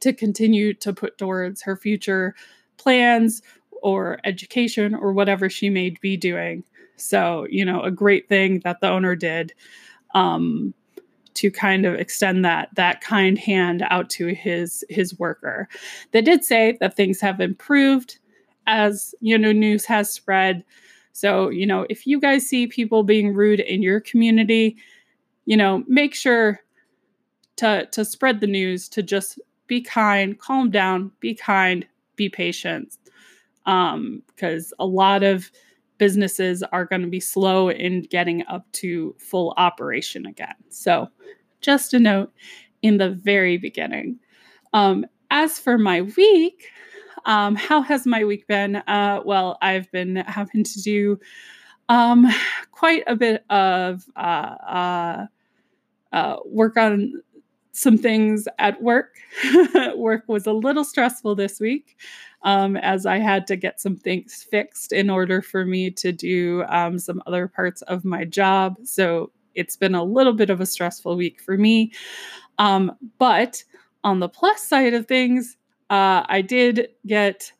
to 0.00 0.12
continue 0.12 0.72
to 0.74 0.92
put 0.92 1.18
towards 1.18 1.62
her 1.62 1.76
future 1.76 2.34
plans 2.76 3.42
or 3.82 4.18
education 4.24 4.94
or 4.94 5.12
whatever 5.12 5.48
she 5.48 5.70
may 5.70 5.90
be 6.00 6.16
doing. 6.16 6.64
So, 6.96 7.46
you 7.50 7.64
know, 7.64 7.82
a 7.82 7.90
great 7.90 8.28
thing 8.28 8.60
that 8.64 8.80
the 8.80 8.88
owner 8.88 9.16
did 9.16 9.52
um, 10.14 10.74
to 11.34 11.50
kind 11.50 11.86
of 11.86 11.94
extend 11.94 12.44
that 12.44 12.68
that 12.74 13.00
kind 13.00 13.38
hand 13.38 13.82
out 13.88 14.10
to 14.10 14.28
his 14.28 14.84
his 14.88 15.18
worker. 15.18 15.68
They 16.12 16.20
did 16.20 16.44
say 16.44 16.76
that 16.80 16.96
things 16.96 17.20
have 17.20 17.40
improved 17.40 18.18
as 18.66 19.14
you 19.20 19.38
know 19.38 19.52
news 19.52 19.84
has 19.86 20.12
spread. 20.12 20.64
So, 21.12 21.48
you 21.48 21.66
know, 21.66 21.86
if 21.90 22.06
you 22.06 22.20
guys 22.20 22.46
see 22.46 22.66
people 22.66 23.02
being 23.02 23.34
rude 23.34 23.60
in 23.60 23.82
your 23.82 24.00
community, 24.00 24.76
you 25.44 25.56
know, 25.56 25.84
make 25.86 26.14
sure 26.14 26.60
to 27.56 27.86
to 27.92 28.04
spread 28.04 28.40
the 28.40 28.46
news 28.46 28.88
to 28.90 29.02
just 29.02 29.38
be 29.66 29.80
kind, 29.80 30.38
calm 30.38 30.70
down, 30.70 31.12
be 31.20 31.34
kind, 31.34 31.86
be 32.16 32.28
patient. 32.28 32.96
Um, 33.66 34.22
because 34.28 34.72
a 34.78 34.86
lot 34.86 35.22
of 35.22 35.50
businesses 35.98 36.62
are 36.72 36.86
going 36.86 37.02
to 37.02 37.08
be 37.08 37.20
slow 37.20 37.68
in 37.70 38.02
getting 38.02 38.44
up 38.46 38.70
to 38.72 39.14
full 39.18 39.52
operation 39.58 40.24
again. 40.26 40.54
So, 40.70 41.08
just 41.60 41.92
a 41.92 41.98
note 41.98 42.32
in 42.82 42.96
the 42.96 43.10
very 43.10 43.58
beginning. 43.58 44.18
Um, 44.72 45.04
as 45.30 45.58
for 45.58 45.78
my 45.78 46.02
week, 46.02 46.68
um, 47.24 47.56
how 47.56 47.82
has 47.82 48.06
my 48.06 48.24
week 48.24 48.46
been? 48.46 48.76
Uh, 48.76 49.20
well, 49.24 49.58
I've 49.62 49.90
been 49.92 50.16
having 50.16 50.64
to 50.64 50.82
do 50.82 51.18
um, 51.88 52.26
quite 52.70 53.02
a 53.06 53.16
bit 53.16 53.44
of 53.50 54.04
uh, 54.16 54.20
uh, 54.20 55.26
uh 56.12 56.36
work 56.44 56.76
on 56.76 57.22
some 57.72 57.96
things 57.96 58.46
at 58.58 58.82
work. 58.82 59.16
work 59.96 60.24
was 60.26 60.46
a 60.46 60.52
little 60.52 60.84
stressful 60.84 61.34
this 61.34 61.60
week 61.60 61.96
um, 62.42 62.76
as 62.76 63.06
I 63.06 63.18
had 63.18 63.46
to 63.48 63.56
get 63.56 63.80
some 63.80 63.96
things 63.96 64.46
fixed 64.50 64.92
in 64.92 65.10
order 65.10 65.42
for 65.42 65.64
me 65.64 65.90
to 65.92 66.12
do 66.12 66.64
um, 66.68 66.98
some 66.98 67.22
other 67.26 67.48
parts 67.48 67.82
of 67.82 68.04
my 68.04 68.24
job. 68.24 68.76
So 68.84 69.30
it's 69.54 69.76
been 69.76 69.94
a 69.94 70.04
little 70.04 70.32
bit 70.32 70.50
of 70.50 70.60
a 70.60 70.66
stressful 70.66 71.16
week 71.16 71.40
for 71.40 71.56
me. 71.56 71.92
Um, 72.58 72.92
but 73.18 73.62
on 74.04 74.20
the 74.20 74.28
plus 74.28 74.62
side 74.62 74.94
of 74.94 75.06
things, 75.06 75.56
uh, 75.90 76.24
I 76.28 76.42
did 76.42 76.88
get 77.06 77.52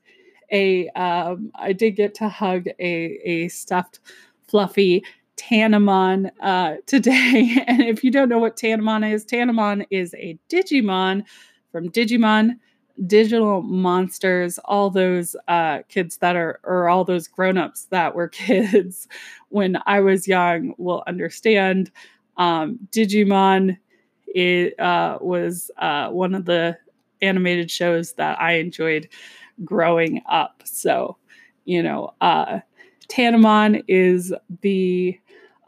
a 0.53 0.89
um, 0.91 1.51
I 1.55 1.73
did 1.73 1.93
get 1.93 2.15
to 2.17 2.29
hug 2.29 2.67
a 2.79 3.21
a 3.25 3.49
stuffed 3.49 4.01
fluffy 4.49 5.05
Tanemon 5.37 6.31
uh, 6.41 6.77
today. 6.87 7.57
And 7.67 7.83
if 7.83 8.05
you 8.05 8.11
don't 8.11 8.29
know 8.29 8.39
what 8.39 8.57
Tanemon 8.57 9.11
is, 9.11 9.25
Tanemon 9.25 9.87
is 9.91 10.15
a 10.15 10.39
Digimon 10.49 11.25
from 11.73 11.89
Digimon 11.91 12.57
digital 13.07 13.63
monsters, 13.63 14.59
all 14.67 14.91
those 14.91 15.35
uh, 15.49 15.79
kids 15.89 16.19
that 16.19 16.37
are, 16.37 16.61
or 16.65 16.91
all 16.91 17.05
those 17.05 17.27
grown-ups 17.27 17.87
that 17.87 18.15
were 18.15 18.29
kids 18.47 19.09
when 19.49 19.79
I 19.87 20.01
was 20.01 20.29
young 20.29 20.75
will 20.77 21.03
understand. 21.07 21.91
Um, 22.37 22.79
Digimon 22.93 23.79
it 24.33 24.79
uh, 24.79 25.19
was 25.21 25.71
uh, 25.79 26.09
one 26.11 26.35
of 26.35 26.45
the 26.45 26.77
animated 27.23 27.71
shows 27.71 28.15
that 28.15 28.41
I 28.41 28.55
enjoyed 28.55 29.09
growing 29.65 30.23
up. 30.29 30.63
So, 30.65 31.17
you 31.65 31.83
know, 31.83 32.15
uh, 32.21 32.61
Tanemon 33.09 33.83
is 33.89 34.33
the 34.63 35.19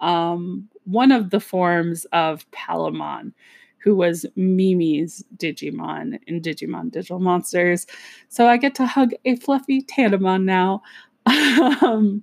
um, 0.01 0.69
one 0.85 1.13
of 1.13 1.31
the 1.31 1.41
forms 1.41 2.05
of 2.07 2.51
Palmon, 2.51 3.33
who 3.79 3.97
was 3.97 4.27
Mimi's 4.37 5.25
Digimon 5.37 6.19
in 6.27 6.41
Digimon 6.41 6.91
Digital 6.91 7.21
Monsters. 7.21 7.87
So 8.29 8.47
I 8.47 8.57
get 8.57 8.75
to 8.77 8.87
hug 8.87 9.13
a 9.25 9.37
fluffy 9.37 9.83
Tanemon 9.83 10.45
now. 10.45 10.83
um, 11.27 12.23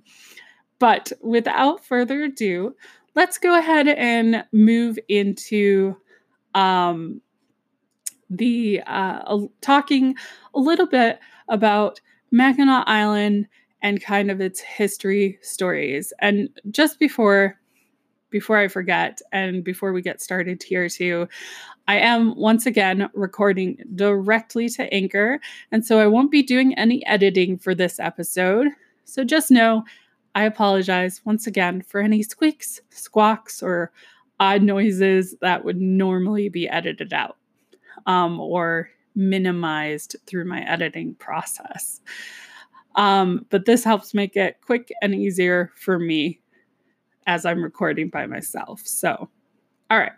but 0.78 1.12
without 1.22 1.84
further 1.84 2.22
ado, 2.24 2.74
let's 3.14 3.38
go 3.38 3.58
ahead 3.58 3.88
and 3.88 4.44
move 4.52 4.98
into 5.08 5.96
um, 6.54 7.20
the 8.30 8.80
uh, 8.86 9.38
talking 9.60 10.14
a 10.54 10.60
little 10.60 10.86
bit 10.86 11.18
about 11.48 12.00
Mackinac 12.30 12.84
Island 12.86 13.48
and 13.82 14.02
kind 14.02 14.30
of 14.30 14.40
its 14.40 14.60
history 14.60 15.38
stories. 15.42 16.12
And 16.20 16.48
just 16.70 16.98
before 16.98 17.56
before 18.30 18.56
I 18.56 18.68
forget 18.68 19.20
and 19.32 19.64
before 19.64 19.92
we 19.92 20.02
get 20.02 20.22
started 20.22 20.62
here 20.62 20.88
too, 20.88 21.26
I 21.88 21.96
am 21.96 22.36
once 22.36 22.64
again 22.64 23.10
recording 23.12 23.82
directly 23.96 24.68
to 24.70 24.92
Anchor, 24.94 25.40
and 25.72 25.84
so 25.84 25.98
I 25.98 26.06
won't 26.06 26.30
be 26.30 26.44
doing 26.44 26.72
any 26.74 27.04
editing 27.06 27.58
for 27.58 27.74
this 27.74 27.98
episode. 27.98 28.68
So 29.04 29.24
just 29.24 29.50
know 29.50 29.82
I 30.36 30.44
apologize 30.44 31.20
once 31.24 31.48
again 31.48 31.82
for 31.82 32.00
any 32.00 32.22
squeaks, 32.22 32.80
squawks, 32.90 33.64
or 33.64 33.90
odd 34.38 34.62
noises 34.62 35.34
that 35.40 35.64
would 35.64 35.80
normally 35.80 36.48
be 36.48 36.68
edited 36.68 37.12
out 37.12 37.36
um, 38.06 38.40
or 38.40 38.90
minimized 39.14 40.16
through 40.26 40.44
my 40.44 40.60
editing 40.62 41.14
process. 41.14 42.00
Um, 42.96 43.46
but 43.50 43.66
this 43.66 43.84
helps 43.84 44.14
make 44.14 44.36
it 44.36 44.58
quick 44.64 44.92
and 45.02 45.14
easier 45.14 45.70
for 45.76 45.98
me 45.98 46.40
as 47.26 47.44
I'm 47.44 47.62
recording 47.62 48.08
by 48.08 48.26
myself. 48.26 48.80
So, 48.84 49.28
all 49.90 49.98
right. 49.98 50.12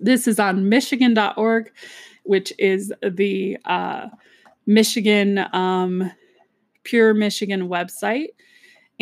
This 0.00 0.26
is 0.26 0.40
on 0.40 0.68
Michigan.org, 0.68 1.70
which 2.24 2.52
is 2.58 2.92
the 3.02 3.58
uh, 3.66 4.08
Michigan, 4.66 5.44
um, 5.52 6.10
Pure 6.84 7.14
Michigan 7.14 7.68
website. 7.68 8.28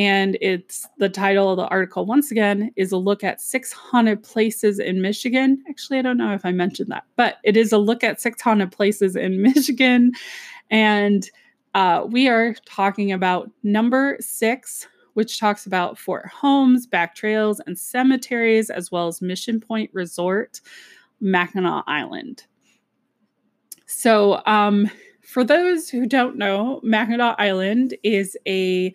And 0.00 0.38
it's 0.40 0.88
the 0.96 1.10
title 1.10 1.50
of 1.50 1.58
the 1.58 1.66
article, 1.66 2.06
once 2.06 2.30
again, 2.30 2.72
is 2.76 2.90
a 2.90 2.96
look 2.96 3.22
at 3.22 3.38
Six 3.38 3.70
Haunted 3.70 4.22
places 4.22 4.78
in 4.78 5.02
Michigan. 5.02 5.62
Actually, 5.68 5.98
I 5.98 6.02
don't 6.02 6.16
know 6.16 6.32
if 6.32 6.46
I 6.46 6.52
mentioned 6.52 6.90
that, 6.90 7.04
but 7.16 7.36
it 7.44 7.54
is 7.54 7.70
a 7.70 7.76
look 7.76 8.02
at 8.02 8.18
Six 8.18 8.40
Haunted 8.40 8.72
places 8.72 9.14
in 9.14 9.42
Michigan. 9.42 10.12
And 10.70 11.28
uh, 11.74 12.06
we 12.08 12.28
are 12.28 12.54
talking 12.64 13.12
about 13.12 13.50
number 13.62 14.16
six 14.20 14.88
which 15.14 15.40
talks 15.40 15.66
about 15.66 15.98
Fort 15.98 16.24
Holmes, 16.28 16.86
back 16.86 17.16
trails, 17.16 17.60
and 17.66 17.76
cemeteries, 17.76 18.70
as 18.70 18.92
well 18.92 19.08
as 19.08 19.20
Mission 19.20 19.60
Point 19.60 19.90
Resort, 19.92 20.60
Mackinac 21.20 21.82
Island. 21.88 22.44
So, 23.86 24.40
um, 24.46 24.88
for 25.20 25.42
those 25.42 25.90
who 25.90 26.06
don't 26.06 26.36
know, 26.36 26.80
Mackinac 26.84 27.34
Island 27.40 27.96
is 28.04 28.38
a 28.46 28.94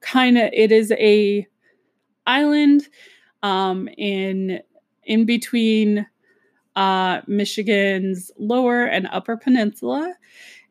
kind 0.00 0.38
of 0.38 0.50
it 0.52 0.72
is 0.72 0.92
a 0.92 1.46
island 2.26 2.88
um, 3.42 3.88
in 3.96 4.60
in 5.04 5.24
between 5.24 6.06
uh, 6.76 7.20
Michigan's 7.26 8.30
lower 8.38 8.84
and 8.84 9.08
upper 9.10 9.36
peninsula. 9.36 10.14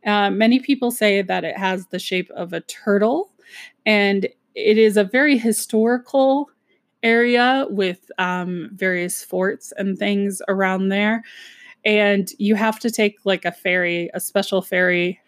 Uh, 0.06 0.30
many 0.30 0.60
people 0.60 0.92
say 0.92 1.22
that 1.22 1.44
it 1.44 1.58
has 1.58 1.86
the 1.88 2.00
shape 2.00 2.30
of 2.32 2.54
a 2.54 2.62
turtle, 2.62 3.32
and 3.86 4.28
it 4.56 4.78
is 4.78 4.98
a 4.98 5.04
very 5.04 5.38
historical 5.38 6.50
area 7.04 7.66
with 7.70 8.12
um, 8.18 8.70
various 8.74 9.24
forts 9.24 9.74
and 9.78 9.98
things 9.98 10.42
around 10.48 10.90
there. 10.90 11.24
And 11.86 12.30
you 12.38 12.56
have 12.56 12.80
to 12.80 12.92
take 12.92 13.18
like 13.24 13.46
a 13.46 13.52
ferry, 13.52 14.10
a 14.14 14.20
special 14.20 14.62
ferry 14.62 15.20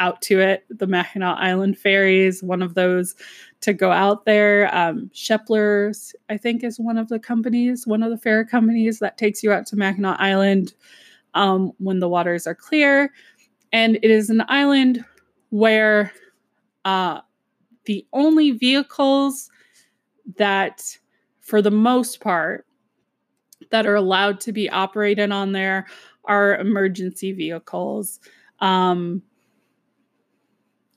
out 0.00 0.20
to 0.22 0.40
it. 0.40 0.64
The 0.70 0.86
Mackinac 0.86 1.36
Island 1.38 1.78
ferries, 1.78 2.42
one 2.42 2.62
of 2.62 2.74
those 2.74 3.14
to 3.60 3.72
go 3.72 3.92
out 3.92 4.24
there. 4.24 4.74
Um, 4.74 5.10
Shepler's, 5.12 6.14
I 6.28 6.36
think, 6.36 6.64
is 6.64 6.80
one 6.80 6.98
of 6.98 7.08
the 7.08 7.18
companies, 7.18 7.86
one 7.86 8.02
of 8.02 8.10
the 8.10 8.18
ferry 8.18 8.46
companies 8.46 8.98
that 8.98 9.18
takes 9.18 9.42
you 9.42 9.52
out 9.52 9.66
to 9.66 9.76
Mackinac 9.76 10.18
Island 10.18 10.74
um, 11.34 11.72
when 11.78 12.00
the 12.00 12.08
waters 12.08 12.46
are 12.46 12.54
clear. 12.54 13.12
And 13.72 13.96
it 13.96 14.10
is 14.10 14.30
an 14.30 14.42
island 14.48 15.04
where 15.50 16.12
uh, 16.84 17.20
the 17.84 18.04
only 18.12 18.52
vehicles 18.52 19.50
that, 20.36 20.96
for 21.40 21.60
the 21.62 21.70
most 21.70 22.20
part, 22.20 22.66
that 23.70 23.86
are 23.86 23.94
allowed 23.94 24.40
to 24.40 24.52
be 24.52 24.68
operated 24.68 25.30
on 25.30 25.52
there 25.52 25.86
are 26.24 26.56
emergency 26.56 27.32
vehicles. 27.32 28.20
Um, 28.60 29.22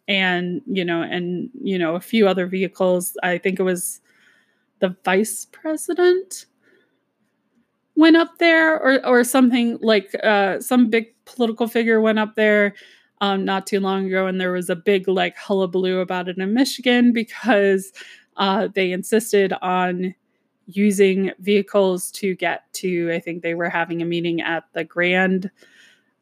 and 0.07 0.61
you 0.65 0.83
know 0.83 1.01
and 1.01 1.49
you 1.61 1.77
know 1.77 1.95
a 1.95 2.01
few 2.01 2.27
other 2.27 2.45
vehicles 2.45 3.15
i 3.23 3.37
think 3.37 3.59
it 3.59 3.63
was 3.63 4.01
the 4.79 4.95
vice 5.05 5.45
president 5.51 6.45
went 7.95 8.17
up 8.17 8.37
there 8.39 8.79
or 8.79 9.05
or 9.05 9.23
something 9.23 9.77
like 9.81 10.13
uh 10.23 10.59
some 10.59 10.89
big 10.89 11.13
political 11.25 11.67
figure 11.67 12.01
went 12.01 12.19
up 12.19 12.35
there 12.35 12.73
um, 13.23 13.45
not 13.45 13.65
too 13.65 13.79
long 13.79 14.07
ago, 14.07 14.27
and 14.27 14.39
there 14.39 14.51
was 14.51 14.69
a 14.69 14.75
big 14.75 15.07
like 15.07 15.37
hullabaloo 15.37 15.99
about 15.99 16.27
it 16.27 16.37
in 16.37 16.53
Michigan 16.53 17.13
because 17.13 17.93
uh, 18.35 18.67
they 18.75 18.91
insisted 18.91 19.53
on 19.61 20.13
using 20.67 21.31
vehicles 21.39 22.11
to 22.11 22.35
get 22.35 22.63
to. 22.73 23.13
I 23.13 23.21
think 23.21 23.41
they 23.41 23.53
were 23.53 23.69
having 23.69 24.01
a 24.01 24.05
meeting 24.05 24.41
at 24.41 24.65
the 24.73 24.83
Grand 24.83 25.49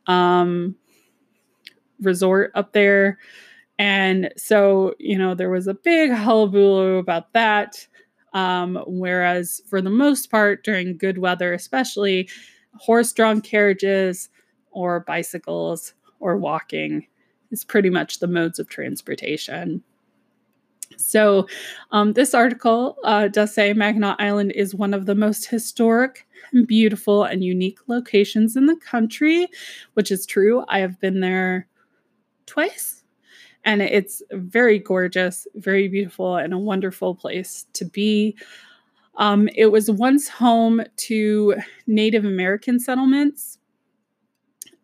um, 0.05 0.75
Resort 2.01 2.51
up 2.53 2.71
there, 2.71 3.17
And 3.81 4.31
so, 4.37 4.93
you 4.99 5.17
know, 5.17 5.33
there 5.33 5.49
was 5.49 5.65
a 5.65 5.73
big 5.73 6.11
hullabaloo 6.11 6.97
about 6.97 7.33
that. 7.33 7.87
Um, 8.33 8.77
whereas 8.85 9.59
for 9.67 9.81
the 9.81 9.89
most 9.89 10.29
part, 10.29 10.63
during 10.63 10.97
good 10.97 11.17
weather, 11.17 11.51
especially 11.51 12.29
horse 12.75 13.11
drawn 13.11 13.41
carriages 13.41 14.29
or 14.69 14.99
bicycles 14.99 15.95
or 16.19 16.37
walking 16.37 17.07
is 17.49 17.65
pretty 17.65 17.89
much 17.89 18.19
the 18.19 18.27
modes 18.27 18.59
of 18.59 18.69
transportation. 18.69 19.83
So, 20.97 21.47
um, 21.91 22.13
this 22.13 22.35
article 22.35 22.97
uh, 23.03 23.29
does 23.29 23.53
say 23.55 23.73
Mackinac 23.73 24.17
Island 24.19 24.51
is 24.51 24.75
one 24.75 24.93
of 24.93 25.07
the 25.07 25.15
most 25.15 25.47
historic, 25.47 26.27
and 26.53 26.67
beautiful, 26.67 27.23
and 27.23 27.43
unique 27.43 27.79
locations 27.87 28.55
in 28.55 28.67
the 28.67 28.75
country, 28.75 29.47
which 29.95 30.11
is 30.11 30.27
true. 30.27 30.63
I 30.67 30.79
have 30.79 30.99
been 30.99 31.21
there 31.21 31.67
twice, 32.45 33.00
and 33.63 33.81
it's 33.81 34.21
very 34.31 34.79
gorgeous, 34.79 35.47
very 35.55 35.87
beautiful, 35.87 36.35
and 36.35 36.53
a 36.53 36.57
wonderful 36.57 37.15
place 37.15 37.65
to 37.73 37.85
be. 37.85 38.35
Um, 39.17 39.49
it 39.55 39.67
was 39.67 39.91
once 39.91 40.27
home 40.27 40.81
to 40.97 41.55
Native 41.87 42.25
American 42.25 42.79
settlements 42.79 43.59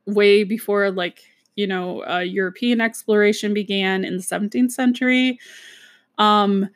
way 0.05 0.43
before, 0.43 0.91
like, 0.91 1.21
you 1.55 1.67
know, 1.67 2.05
uh, 2.07 2.19
European 2.19 2.81
exploration 2.81 3.53
began 3.53 4.03
in 4.03 4.17
the 4.17 4.23
17th 4.23 4.71
century. 4.71 5.39
Um, 6.17 6.69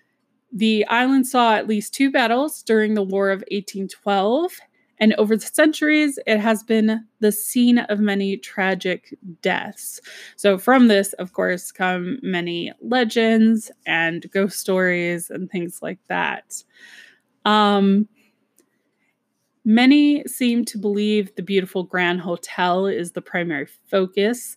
the 0.51 0.85
island 0.87 1.27
saw 1.27 1.55
at 1.55 1.67
least 1.67 1.93
two 1.93 2.11
battles 2.11 2.61
during 2.63 2.93
the 2.93 3.03
War 3.03 3.29
of 3.29 3.43
1812, 3.51 4.59
and 5.01 5.15
over 5.15 5.35
the 5.35 5.45
centuries, 5.45 6.19
it 6.27 6.39
has 6.39 6.61
been 6.61 7.03
the 7.21 7.31
scene 7.31 7.79
of 7.79 7.99
many 7.99 8.37
tragic 8.37 9.17
deaths. 9.41 9.99
So, 10.35 10.59
from 10.59 10.87
this, 10.87 11.13
of 11.13 11.33
course, 11.33 11.71
come 11.71 12.19
many 12.21 12.71
legends 12.81 13.71
and 13.87 14.29
ghost 14.31 14.59
stories 14.59 15.31
and 15.31 15.49
things 15.49 15.79
like 15.81 15.97
that. 16.07 16.63
Um, 17.45 18.07
many 19.65 20.23
seem 20.25 20.65
to 20.65 20.77
believe 20.77 21.33
the 21.35 21.41
beautiful 21.41 21.83
Grand 21.83 22.21
Hotel 22.21 22.85
is 22.85 23.13
the 23.13 23.23
primary 23.23 23.67
focus 23.89 24.55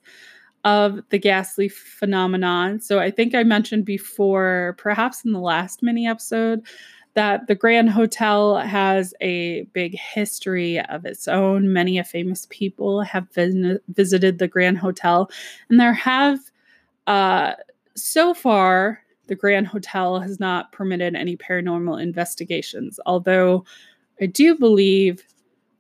of 0.65 1.01
the 1.09 1.19
ghastly 1.19 1.69
phenomenon. 1.71 2.81
So 2.81 2.99
I 2.99 3.11
think 3.11 3.35
I 3.35 3.45
mentioned 3.45 3.87
before, 3.87 4.75
perhaps 4.77 5.25
in 5.25 5.33
the 5.33 5.41
last 5.41 5.83
mini 5.83 6.07
episode, 6.07 6.67
that 7.15 7.47
the 7.47 7.55
Grand 7.55 7.91
Hotel 7.91 8.57
has 8.59 9.15
a 9.21 9.63
big 9.73 9.97
history 9.97 10.81
of 10.81 11.05
its 11.05 11.29
own. 11.29 11.73
Many 11.73 12.03
famous 12.03 12.47
people 12.51 13.03
have 13.03 13.29
visited 13.33 14.39
the 14.39 14.49
Grand 14.49 14.79
Hotel, 14.79 15.31
and 15.69 15.79
there 15.79 15.93
have 15.93 16.41
uh, 17.07 17.53
so 17.95 18.35
far 18.35 19.01
the 19.27 19.35
Grand 19.35 19.69
Hotel 19.69 20.21
has 20.21 20.39
not 20.39 20.73
permitted 20.73 21.15
any 21.15 21.37
paranormal 21.37 22.03
investigations. 22.03 23.01
Although 23.07 23.65
I 24.21 24.27
do 24.27 24.57
believe 24.57 25.23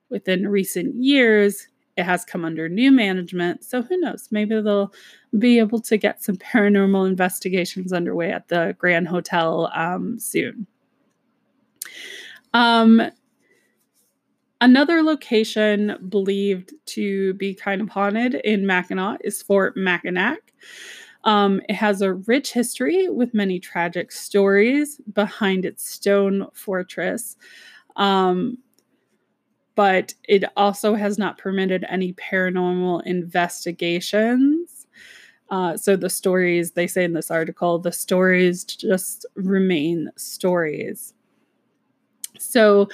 within 0.08 0.48
recent 0.48 0.94
years 0.94 1.68
it 1.96 2.04
has 2.04 2.24
come 2.24 2.44
under 2.44 2.68
new 2.68 2.90
management. 2.90 3.62
So 3.62 3.82
who 3.82 3.96
knows? 3.98 4.28
Maybe 4.30 4.60
they'll 4.60 4.92
be 5.38 5.58
able 5.58 5.80
to 5.80 5.96
get 5.96 6.22
some 6.22 6.36
paranormal 6.36 7.06
investigations 7.06 7.92
underway 7.92 8.32
at 8.32 8.48
the 8.48 8.74
Grand 8.78 9.08
Hotel 9.08 9.70
um, 9.74 10.18
soon. 10.18 10.66
Um, 12.54 13.02
another 14.60 15.02
location 15.02 15.96
believed 16.08 16.72
to 16.86 17.34
be 17.34 17.54
kind 17.54 17.80
of 17.80 17.88
haunted 17.88 18.34
in 18.36 18.66
Mackinac 18.66 19.20
is 19.24 19.42
Fort 19.42 19.76
Mackinac. 19.76 20.52
Um, 21.24 21.60
it 21.68 21.74
has 21.74 22.02
a 22.02 22.14
rich 22.14 22.52
history 22.52 23.08
with 23.08 23.34
many 23.34 23.58
tragic 23.60 24.12
stories 24.12 25.00
behind 25.12 25.64
its 25.64 25.88
stone 25.88 26.46
fortress. 26.54 27.36
Um, 27.96 28.58
but 29.74 30.14
it 30.28 30.44
also 30.56 30.94
has 30.94 31.18
not 31.18 31.38
permitted 31.38 31.84
any 31.88 32.12
paranormal 32.14 33.02
investigations. 33.04 34.86
Uh, 35.50 35.76
so 35.76 35.96
the 35.96 36.10
stories, 36.10 36.72
they 36.72 36.86
say 36.88 37.04
in 37.04 37.14
this 37.14 37.30
article, 37.30 37.78
the 37.78 37.92
stories 37.92 38.64
just 38.64 39.26
remain 39.36 40.10
stories. 40.16 41.13
So 42.38 42.88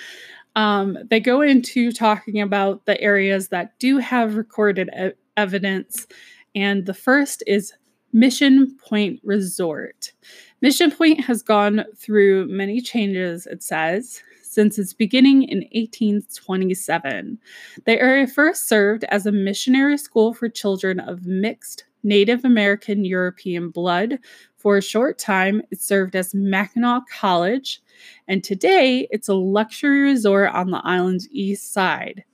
um, 0.57 0.99
they 1.09 1.21
go 1.21 1.41
into 1.41 1.93
talking 1.93 2.41
about 2.41 2.87
the 2.87 3.01
areas 3.01 3.49
that 3.49 3.79
do 3.79 3.99
have 3.99 4.37
recorded 4.37 4.91
e- 4.99 5.11
evidence. 5.37 6.07
And 6.55 6.87
the 6.87 6.95
first 6.95 7.43
is 7.47 7.73
Mission 8.13 8.77
Point 8.77 9.21
Resort. 9.23 10.13
Mission 10.61 10.91
Point 10.91 11.25
has 11.25 11.43
gone 11.43 11.85
through 11.97 12.49
many 12.49 12.81
changes, 12.81 13.47
it 13.47 13.63
says 13.63 14.23
since 14.51 14.79
its 14.79 14.93
beginning 14.93 15.45
in 15.45 15.59
1827. 15.73 17.39
The 17.87 18.01
area 18.01 18.27
first 18.27 18.69
served 18.69 19.05
as 19.05 19.25
a 19.25 19.33
missionary 19.33 19.97
school 19.97 20.35
for 20.35 20.49
children 20.49 20.99
of 20.99 21.25
mixed 21.25 21.85
Native 22.03 22.45
American 22.45 23.05
European 23.05 23.71
blood. 23.71 24.19
For 24.61 24.77
a 24.77 24.83
short 24.83 25.19
time, 25.19 25.63
it 25.71 25.81
served 25.81 26.15
as 26.15 26.35
Mackinac 26.35 27.05
College, 27.09 27.81
and 28.29 28.45
today 28.45 29.09
it's 29.11 29.31
a 29.31 29.35
luxury 29.35 30.03
resort 30.03 30.51
on 30.53 30.71
the 30.71 30.83
island's 30.85 31.27
east 31.31 31.73
side. 31.73 32.25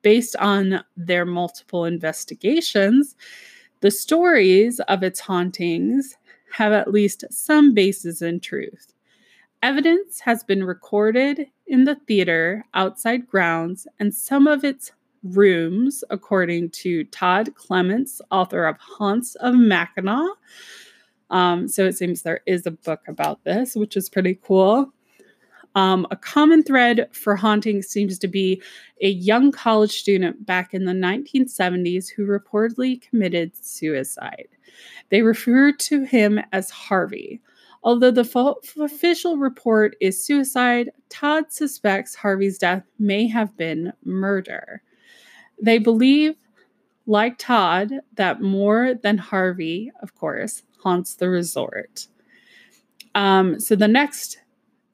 Based 0.00 0.34
on 0.36 0.82
their 0.96 1.26
multiple 1.26 1.84
investigations, 1.84 3.14
the 3.82 3.90
stories 3.90 4.80
of 4.88 5.02
its 5.02 5.20
hauntings 5.20 6.16
have 6.52 6.72
at 6.72 6.90
least 6.90 7.26
some 7.30 7.74
basis 7.74 8.22
in 8.22 8.40
truth. 8.40 8.94
Evidence 9.62 10.20
has 10.20 10.42
been 10.42 10.64
recorded 10.64 11.46
in 11.66 11.84
the 11.84 11.96
theater 12.06 12.64
outside 12.72 13.26
grounds 13.26 13.86
and 14.00 14.14
some 14.14 14.46
of 14.46 14.64
its 14.64 14.92
rooms, 15.22 16.02
according 16.08 16.70
to 16.70 17.04
Todd 17.04 17.54
Clements, 17.54 18.22
author 18.30 18.64
of 18.64 18.78
Haunts 18.78 19.34
of 19.34 19.54
Mackinac. 19.54 20.30
Um, 21.30 21.68
so 21.68 21.84
it 21.84 21.96
seems 21.96 22.22
there 22.22 22.40
is 22.46 22.66
a 22.66 22.70
book 22.70 23.00
about 23.08 23.42
this, 23.44 23.74
which 23.74 23.96
is 23.96 24.08
pretty 24.08 24.38
cool. 24.42 24.92
Um, 25.74 26.06
a 26.10 26.16
common 26.16 26.62
thread 26.62 27.06
for 27.12 27.36
haunting 27.36 27.82
seems 27.82 28.18
to 28.20 28.28
be 28.28 28.62
a 29.02 29.10
young 29.10 29.52
college 29.52 29.92
student 29.92 30.46
back 30.46 30.72
in 30.72 30.86
the 30.86 30.92
1970s 30.92 32.08
who 32.08 32.26
reportedly 32.26 33.02
committed 33.02 33.52
suicide. 33.62 34.48
They 35.10 35.20
refer 35.20 35.72
to 35.72 36.04
him 36.04 36.40
as 36.52 36.70
Harvey. 36.70 37.42
Although 37.82 38.10
the 38.10 38.22
f- 38.22 38.76
official 38.78 39.36
report 39.36 39.96
is 40.00 40.24
suicide, 40.24 40.90
Todd 41.10 41.52
suspects 41.52 42.14
Harvey's 42.14 42.58
death 42.58 42.84
may 42.98 43.28
have 43.28 43.54
been 43.56 43.92
murder. 44.02 44.82
They 45.60 45.78
believe, 45.78 46.36
like 47.06 47.38
Todd, 47.38 47.92
that 48.14 48.40
more 48.40 48.94
than 48.94 49.18
Harvey, 49.18 49.92
of 50.02 50.14
course, 50.14 50.62
haunts 50.82 51.14
the 51.14 51.28
resort. 51.28 52.08
Um, 53.14 53.58
so 53.60 53.76
the 53.76 53.88
next 53.88 54.38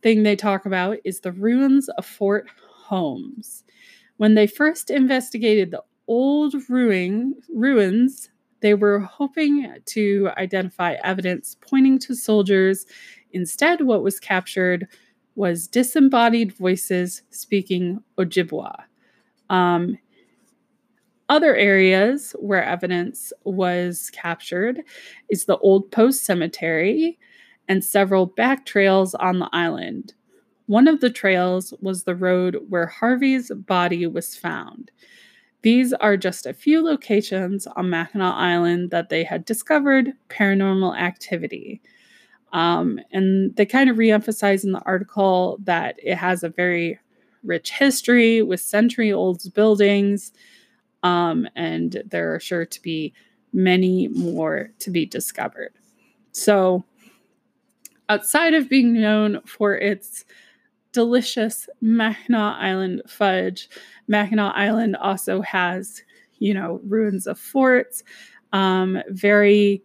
thing 0.02 0.22
they 0.22 0.36
talk 0.36 0.66
about 0.66 0.98
is 1.04 1.20
the 1.20 1.32
ruins 1.32 1.88
of 1.90 2.06
Fort 2.06 2.48
Holmes. 2.66 3.64
When 4.18 4.34
they 4.34 4.46
first 4.46 4.90
investigated 4.90 5.70
the 5.70 5.82
old 6.06 6.54
ruin, 6.68 7.34
ruins 7.54 8.30
they 8.62 8.74
were 8.74 9.00
hoping 9.00 9.74
to 9.86 10.30
identify 10.38 10.94
evidence 11.02 11.56
pointing 11.60 11.98
to 11.98 12.14
soldiers. 12.14 12.86
Instead, 13.32 13.82
what 13.82 14.04
was 14.04 14.20
captured 14.20 14.86
was 15.34 15.66
disembodied 15.66 16.52
voices 16.52 17.22
speaking 17.30 18.02
Ojibwa. 18.16 18.84
Um, 19.50 19.98
other 21.32 21.56
areas 21.56 22.36
where 22.40 22.62
evidence 22.62 23.32
was 23.44 24.10
captured 24.12 24.82
is 25.30 25.46
the 25.46 25.56
Old 25.56 25.90
Post 25.90 26.26
Cemetery 26.26 27.18
and 27.66 27.82
several 27.82 28.26
back 28.26 28.66
trails 28.66 29.14
on 29.14 29.38
the 29.38 29.48
island. 29.50 30.12
One 30.66 30.86
of 30.86 31.00
the 31.00 31.08
trails 31.08 31.72
was 31.80 32.04
the 32.04 32.14
road 32.14 32.58
where 32.68 32.84
Harvey's 32.86 33.50
body 33.50 34.06
was 34.06 34.36
found. 34.36 34.90
These 35.62 35.94
are 35.94 36.18
just 36.18 36.44
a 36.44 36.52
few 36.52 36.84
locations 36.84 37.66
on 37.66 37.88
Mackinac 37.88 38.34
Island 38.34 38.90
that 38.90 39.08
they 39.08 39.24
had 39.24 39.46
discovered 39.46 40.12
paranormal 40.28 40.98
activity. 40.98 41.80
Um, 42.52 43.00
and 43.10 43.56
they 43.56 43.64
kind 43.64 43.88
of 43.88 43.96
reemphasize 43.96 44.64
in 44.64 44.72
the 44.72 44.82
article 44.84 45.56
that 45.64 45.94
it 45.96 46.16
has 46.16 46.42
a 46.42 46.50
very 46.50 46.98
rich 47.42 47.72
history 47.72 48.42
with 48.42 48.60
century 48.60 49.10
old 49.10 49.42
buildings, 49.54 50.30
um, 51.02 51.48
and 51.56 52.02
there 52.06 52.34
are 52.34 52.40
sure 52.40 52.66
to 52.66 52.82
be 52.82 53.12
many 53.52 54.08
more 54.08 54.70
to 54.80 54.90
be 54.90 55.06
discovered. 55.06 55.72
So, 56.32 56.84
outside 58.08 58.54
of 58.54 58.68
being 58.68 58.92
known 59.00 59.40
for 59.46 59.76
its 59.76 60.24
delicious 60.92 61.68
Mackinac 61.82 62.56
Island 62.60 63.02
fudge. 63.08 63.68
Mackinac 64.08 64.54
Island 64.56 64.96
also 64.96 65.42
has, 65.42 66.02
you 66.38 66.54
know, 66.54 66.80
ruins 66.84 67.26
of 67.26 67.38
forts, 67.38 68.02
um, 68.52 68.98
very, 69.10 69.82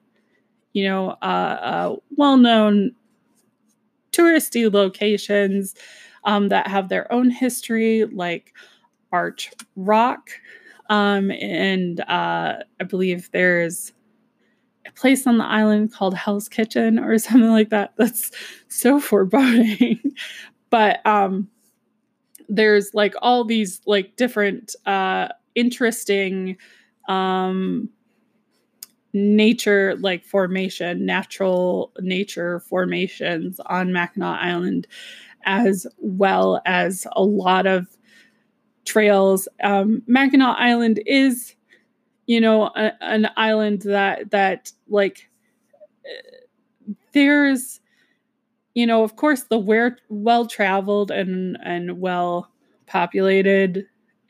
you 0.73 0.85
know, 0.85 1.11
uh, 1.21 1.25
uh, 1.25 1.95
well 2.17 2.37
known 2.37 2.93
touristy 4.11 4.71
locations 4.71 5.75
um, 6.23 6.49
that 6.49 6.67
have 6.67 6.89
their 6.89 7.11
own 7.11 7.29
history, 7.29 8.05
like 8.05 8.53
Arch 9.11 9.51
Rock. 9.75 10.29
Um, 10.89 11.31
and 11.31 11.99
uh, 12.01 12.57
I 12.79 12.83
believe 12.83 13.29
there's 13.31 13.93
a 14.85 14.91
place 14.93 15.27
on 15.27 15.37
the 15.37 15.45
island 15.45 15.93
called 15.93 16.15
Hell's 16.15 16.49
Kitchen 16.49 16.99
or 16.99 17.17
something 17.19 17.51
like 17.51 17.69
that. 17.69 17.93
That's 17.97 18.31
so 18.67 18.99
foreboding. 18.99 19.99
but 20.69 21.05
um, 21.05 21.49
there's 22.49 22.93
like 22.93 23.13
all 23.21 23.43
these 23.43 23.81
like 23.85 24.15
different 24.15 24.75
uh, 24.85 25.29
interesting 25.55 26.57
um, 27.07 27.89
nature 29.13 29.95
like 29.97 30.25
formation, 30.25 31.05
natural 31.05 31.91
nature 31.99 32.59
formations 32.61 33.59
on 33.65 33.91
Mackinac 33.91 34.41
Island, 34.41 34.87
as 35.45 35.87
well 35.99 36.61
as 36.65 37.07
a 37.13 37.23
lot 37.23 37.65
of 37.65 37.87
trails. 38.87 39.47
Um, 39.63 40.03
Mackinac 40.07 40.57
Island 40.59 41.01
is, 41.05 41.55
you 42.27 42.41
know, 42.41 42.67
a, 42.75 42.93
an 43.01 43.29
island 43.37 43.83
that 43.83 44.31
that 44.31 44.71
like 44.89 45.29
there's, 47.13 47.79
you 48.75 48.85
know, 48.85 49.03
of 49.03 49.15
course, 49.15 49.43
the 49.43 49.59
where 49.59 49.97
well 50.09 50.47
traveled 50.47 51.11
and 51.11 51.57
and 51.63 51.99
well 51.99 52.51
populated 52.87 53.85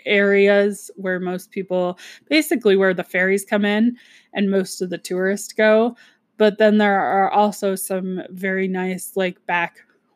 areas 0.06 0.90
where 0.96 1.20
most 1.20 1.52
people 1.52 2.00
basically 2.30 2.78
where 2.78 2.94
the 2.94 3.04
ferries 3.04 3.46
come 3.46 3.66
in 3.66 3.98
and 4.34 4.50
most 4.52 4.82
of 4.82 4.90
the 4.90 4.98
tourists 4.98 5.54
go 5.54 5.96
but 6.38 6.60
then 6.60 6.78
there 6.78 7.00
are 7.00 7.30
also 7.32 7.76
some 7.76 8.22
very 8.30 8.68
nice 8.70 9.14
like 9.18 9.38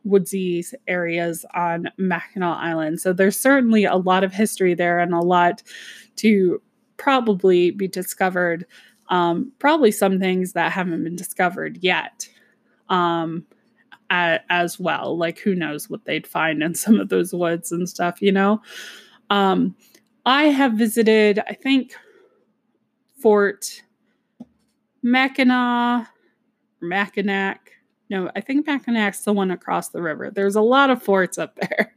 backwoodsy 0.05 0.73
areas 0.87 1.45
on 1.53 1.89
Mackinac 1.97 2.57
Island. 2.57 2.99
So 3.01 3.13
there's 3.13 3.39
certainly 3.39 3.85
a 3.85 3.95
lot 3.95 4.23
of 4.23 4.33
history 4.33 4.73
there 4.73 4.99
and 4.99 5.13
a 5.13 5.19
lot 5.19 5.63
to 6.17 6.61
probably 6.97 7.71
be 7.71 7.87
discovered. 7.87 8.65
Um, 9.09 9.51
probably 9.59 9.91
some 9.91 10.19
things 10.19 10.53
that 10.53 10.71
haven't 10.71 11.03
been 11.03 11.15
discovered 11.15 11.79
yet. 11.81 12.27
Um, 12.89 13.45
as 14.11 14.79
well. 14.79 15.17
Like, 15.17 15.39
who 15.39 15.55
knows 15.55 15.89
what 15.89 16.03
they'd 16.05 16.27
find 16.27 16.61
in 16.61 16.75
some 16.75 16.99
of 16.99 17.09
those 17.09 17.33
woods 17.33 17.71
and 17.71 17.87
stuff, 17.87 18.21
you 18.21 18.31
know? 18.31 18.61
Um, 19.29 19.75
I 20.25 20.45
have 20.45 20.73
visited, 20.73 21.39
I 21.47 21.53
think, 21.53 21.95
Fort 23.21 23.83
Mackinac, 25.01 26.09
Mackinac. 26.81 27.71
No, 28.11 28.29
I 28.35 28.41
think 28.41 28.67
Mackinac's 28.67 29.23
the 29.23 29.31
one 29.31 29.51
across 29.51 29.87
the 29.87 30.01
river. 30.01 30.29
There's 30.29 30.57
a 30.57 30.61
lot 30.61 30.89
of 30.89 31.01
forts 31.01 31.37
up 31.37 31.55
there. 31.61 31.95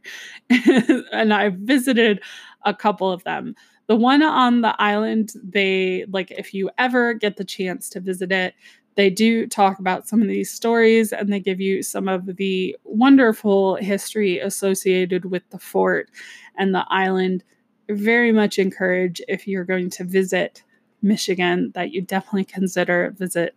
and 1.11 1.33
I've 1.33 1.55
visited 1.55 2.21
a 2.63 2.73
couple 2.73 3.11
of 3.11 3.21
them. 3.25 3.53
The 3.87 3.97
one 3.97 4.23
on 4.23 4.61
the 4.61 4.81
island, 4.81 5.33
they 5.43 6.05
like, 6.09 6.31
if 6.31 6.53
you 6.53 6.71
ever 6.77 7.13
get 7.13 7.35
the 7.35 7.43
chance 7.43 7.89
to 7.89 7.99
visit 7.99 8.31
it, 8.31 8.53
they 8.95 9.09
do 9.09 9.45
talk 9.45 9.77
about 9.77 10.07
some 10.07 10.21
of 10.21 10.29
these 10.29 10.49
stories 10.49 11.11
and 11.11 11.33
they 11.33 11.41
give 11.41 11.59
you 11.59 11.83
some 11.83 12.07
of 12.07 12.37
the 12.37 12.77
wonderful 12.85 13.75
history 13.75 14.39
associated 14.39 15.25
with 15.25 15.43
the 15.49 15.59
fort 15.59 16.09
and 16.57 16.73
the 16.73 16.85
island. 16.87 17.43
Very 17.89 18.31
much 18.31 18.57
encourage 18.57 19.21
if 19.27 19.49
you're 19.49 19.65
going 19.65 19.89
to 19.89 20.05
visit 20.05 20.63
Michigan 21.01 21.73
that 21.75 21.91
you 21.91 22.01
definitely 22.01 22.45
consider 22.45 23.13
visit 23.17 23.53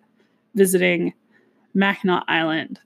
visiting 0.57 1.15
Mackinac 1.75 2.25
Island. 2.29 2.81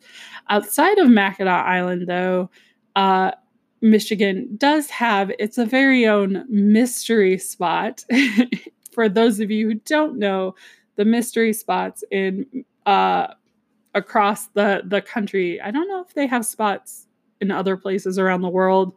Outside 0.48 0.98
of 0.98 1.08
Mackinac 1.08 1.66
Island, 1.66 2.06
though, 2.06 2.50
uh, 2.96 3.32
Michigan 3.80 4.48
does 4.56 4.90
have 4.90 5.30
its 5.38 5.58
a 5.58 5.66
very 5.66 6.06
own 6.06 6.44
mystery 6.48 7.38
spot. 7.38 8.04
For 8.92 9.08
those 9.08 9.40
of 9.40 9.50
you 9.50 9.68
who 9.68 9.74
don't 9.74 10.18
know, 10.18 10.54
the 10.96 11.04
mystery 11.04 11.52
spots 11.52 12.04
in 12.10 12.46
uh, 12.86 13.28
across 13.94 14.48
the 14.48 14.82
the 14.84 15.00
country. 15.00 15.60
I 15.60 15.70
don't 15.70 15.88
know 15.88 16.02
if 16.02 16.14
they 16.14 16.26
have 16.26 16.44
spots 16.44 17.06
in 17.40 17.50
other 17.50 17.76
places 17.76 18.18
around 18.18 18.42
the 18.42 18.48
world, 18.48 18.94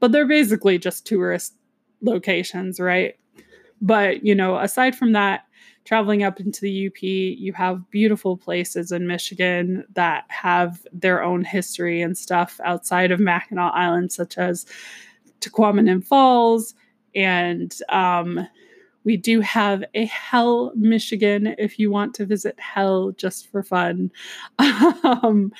but 0.00 0.12
they're 0.12 0.26
basically 0.26 0.78
just 0.78 1.06
tourist 1.06 1.54
locations, 2.02 2.78
right? 2.78 3.14
But, 3.80 4.24
you 4.24 4.34
know, 4.34 4.58
aside 4.58 4.94
from 4.96 5.12
that, 5.12 5.44
traveling 5.84 6.22
up 6.22 6.40
into 6.40 6.60
the 6.60 6.86
UP, 6.86 7.02
you 7.02 7.52
have 7.52 7.90
beautiful 7.90 8.36
places 8.36 8.90
in 8.90 9.06
Michigan 9.06 9.84
that 9.94 10.24
have 10.28 10.86
their 10.92 11.22
own 11.22 11.44
history 11.44 12.00
and 12.00 12.16
stuff 12.16 12.60
outside 12.64 13.10
of 13.10 13.20
Mackinac 13.20 13.72
Island, 13.74 14.12
such 14.12 14.38
as 14.38 14.66
Tahquamenon 15.40 16.04
Falls 16.04 16.74
and 17.14 17.78
um, 17.90 18.46
we 19.04 19.16
do 19.16 19.40
have 19.40 19.84
a 19.94 20.06
Hell, 20.06 20.72
Michigan, 20.74 21.54
if 21.58 21.78
you 21.78 21.90
want 21.90 22.14
to 22.14 22.26
visit 22.26 22.58
Hell 22.58 23.12
just 23.12 23.50
for 23.50 23.62
fun. 23.62 24.10
um, 24.58 25.52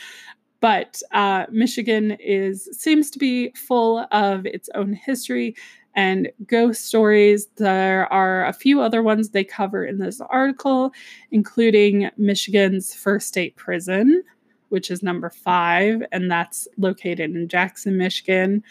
but 0.60 1.02
uh, 1.12 1.44
Michigan 1.50 2.12
is 2.20 2.68
seems 2.72 3.10
to 3.10 3.18
be 3.18 3.50
full 3.50 4.06
of 4.12 4.46
its 4.46 4.70
own 4.74 4.94
history 4.94 5.54
and 5.94 6.30
ghost 6.46 6.84
stories. 6.84 7.46
There 7.56 8.12
are 8.12 8.46
a 8.46 8.52
few 8.52 8.80
other 8.80 9.02
ones 9.02 9.30
they 9.30 9.44
cover 9.44 9.84
in 9.84 9.98
this 9.98 10.20
article, 10.20 10.92
including 11.30 12.10
Michigan's 12.16 12.94
first 12.94 13.28
state 13.28 13.56
prison, 13.56 14.22
which 14.70 14.90
is 14.90 15.02
number 15.02 15.30
five, 15.30 16.02
and 16.12 16.30
that's 16.30 16.66
located 16.78 17.34
in 17.34 17.48
Jackson, 17.48 17.96
Michigan. 17.96 18.62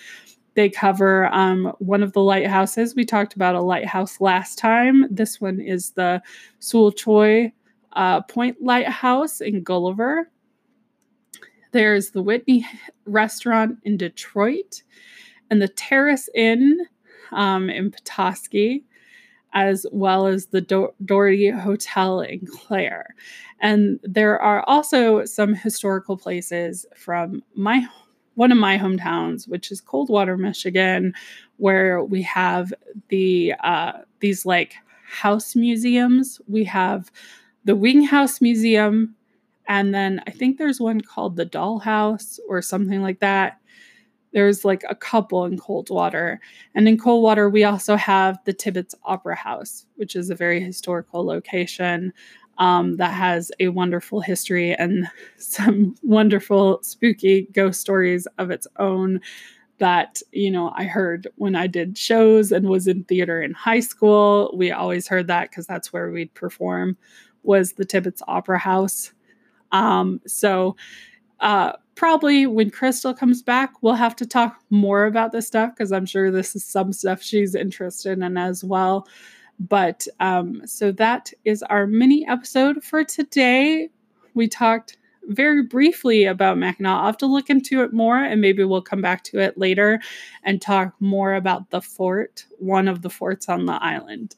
They 0.55 0.69
cover 0.69 1.33
um, 1.33 1.73
one 1.79 2.03
of 2.03 2.13
the 2.13 2.21
lighthouses. 2.21 2.95
We 2.95 3.05
talked 3.05 3.33
about 3.33 3.55
a 3.55 3.61
lighthouse 3.61 4.21
last 4.21 4.57
time. 4.57 5.07
This 5.09 5.41
one 5.41 5.59
is 5.59 5.91
the 5.91 6.21
Seul 6.59 6.91
Choix 6.91 7.51
uh, 7.93 8.21
Point 8.21 8.57
Lighthouse 8.61 9.41
in 9.41 9.63
Gulliver. 9.63 10.29
There's 11.71 12.11
the 12.11 12.21
Whitney 12.21 12.67
Restaurant 13.05 13.79
in 13.83 13.97
Detroit 13.97 14.83
and 15.49 15.59
the 15.61 15.67
Terrace 15.67 16.29
Inn 16.35 16.79
um, 17.33 17.69
in 17.69 17.91
Petoskey, 17.91 18.83
as 19.53 19.85
well 19.91 20.27
as 20.27 20.47
the 20.47 20.61
Do- 20.61 20.93
Doherty 21.05 21.49
Hotel 21.49 22.21
in 22.21 22.45
Clare. 22.47 23.15
And 23.59 23.99
there 24.03 24.41
are 24.41 24.63
also 24.67 25.25
some 25.25 25.53
historical 25.53 26.17
places 26.17 26.85
from 26.95 27.43
my 27.55 27.87
one 28.35 28.51
of 28.51 28.57
my 28.57 28.77
hometowns, 28.77 29.47
which 29.47 29.71
is 29.71 29.79
Coldwater, 29.79 30.37
Michigan, 30.37 31.13
where 31.57 32.03
we 32.03 32.23
have 32.23 32.73
the 33.09 33.53
uh, 33.63 33.93
these 34.19 34.45
like 34.45 34.75
house 35.05 35.55
museums. 35.55 36.41
We 36.47 36.63
have 36.65 37.11
the 37.63 37.75
Wing 37.75 38.03
House 38.03 38.41
Museum, 38.41 39.15
and 39.67 39.93
then 39.93 40.21
I 40.27 40.31
think 40.31 40.57
there's 40.57 40.81
one 40.81 41.01
called 41.01 41.35
the 41.35 41.45
Doll 41.45 41.79
House 41.79 42.39
or 42.49 42.61
something 42.61 43.01
like 43.01 43.19
that. 43.19 43.59
There's 44.33 44.65
like 44.65 44.83
a 44.89 44.95
couple 44.95 45.45
in 45.45 45.57
Coldwater. 45.57 46.41
And 46.75 46.87
in 46.87 46.97
Coldwater, 46.97 47.49
we 47.49 47.63
also 47.63 47.95
have 47.95 48.39
the 48.45 48.53
Tibbetts 48.53 48.95
Opera 49.03 49.35
House, 49.35 49.85
which 49.95 50.15
is 50.15 50.29
a 50.29 50.35
very 50.35 50.59
historical 50.59 51.25
location 51.25 52.11
um, 52.57 52.97
that 52.97 53.13
has 53.13 53.51
a 53.59 53.69
wonderful 53.69 54.21
history 54.21 54.73
and 54.75 55.07
some 55.37 55.95
wonderful 56.03 56.79
spooky 56.83 57.47
ghost 57.53 57.81
stories 57.81 58.27
of 58.37 58.51
its 58.51 58.67
own 58.77 59.21
that 59.79 60.21
you 60.31 60.51
know 60.51 60.71
i 60.75 60.83
heard 60.83 61.27
when 61.37 61.55
i 61.55 61.65
did 61.65 61.97
shows 61.97 62.51
and 62.51 62.69
was 62.69 62.87
in 62.87 63.03
theater 63.05 63.41
in 63.41 63.53
high 63.53 63.79
school 63.79 64.53
we 64.55 64.71
always 64.71 65.07
heard 65.07 65.25
that 65.25 65.49
because 65.49 65.65
that's 65.65 65.91
where 65.91 66.11
we'd 66.11 66.33
perform 66.35 66.95
was 67.41 67.73
the 67.73 67.83
tibbetts 67.83 68.21
opera 68.27 68.59
house 68.59 69.11
um, 69.71 70.21
so 70.27 70.75
uh, 71.43 71.73
probably 71.93 72.47
when 72.47 72.71
crystal 72.71 73.13
comes 73.13 73.43
back 73.43 73.71
we'll 73.81 73.93
have 73.93 74.15
to 74.15 74.25
talk 74.25 74.59
more 74.71 75.05
about 75.05 75.31
this 75.31 75.45
stuff 75.45 75.71
because 75.75 75.91
i'm 75.91 76.05
sure 76.05 76.31
this 76.31 76.55
is 76.55 76.65
some 76.65 76.91
stuff 76.91 77.21
she's 77.21 77.53
interested 77.53 78.19
in 78.19 78.37
as 78.37 78.63
well 78.63 79.07
but 79.59 80.07
um, 80.19 80.61
so 80.65 80.91
that 80.93 81.31
is 81.45 81.63
our 81.63 81.87
mini 81.87 82.27
episode 82.27 82.83
for 82.83 83.03
today. 83.03 83.89
We 84.33 84.47
talked 84.47 84.97
very 85.27 85.63
briefly 85.63 86.25
about 86.25 86.57
Mackinac. 86.57 86.97
I'll 86.97 87.05
have 87.05 87.17
to 87.19 87.27
look 87.27 87.49
into 87.49 87.81
it 87.81 87.93
more 87.93 88.17
and 88.17 88.41
maybe 88.41 88.63
we'll 88.63 88.81
come 88.81 89.01
back 89.01 89.23
to 89.25 89.39
it 89.39 89.57
later 89.57 90.01
and 90.43 90.61
talk 90.61 90.93
more 90.99 91.35
about 91.35 91.69
the 91.69 91.81
fort, 91.81 92.45
one 92.59 92.87
of 92.87 93.03
the 93.03 93.09
forts 93.09 93.47
on 93.47 93.65
the 93.65 93.81
island. 93.81 94.35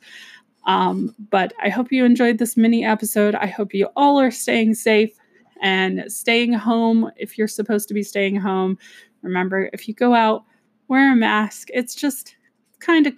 Um, 0.66 1.16
but 1.32 1.54
I 1.62 1.70
hope 1.70 1.92
you 1.92 2.06
enjoyed 2.06 2.38
this 2.38 2.58
mini 2.58 2.86
episode. 2.86 3.36
I 3.36 3.48
hope 3.48 3.74
you 3.74 3.88
all 3.96 4.20
are 4.20 4.32
staying 4.32 4.76
safe 4.76 5.18
and 5.62 6.04
staying 6.12 6.54
home 6.54 7.12
if 7.18 7.38
you're 7.38 7.48
supposed 7.48 7.88
to 7.88 7.94
be 7.94 8.04
staying 8.04 8.36
home. 8.36 8.78
Remember, 9.22 9.70
if 9.74 9.88
you 9.88 9.94
go 9.94 10.14
out, 10.14 10.44
wear 10.88 11.12
a 11.12 11.16
mask. 11.16 11.70
It's 11.74 11.96
just 11.96 12.36
kind 12.80 13.08
of 13.08 13.14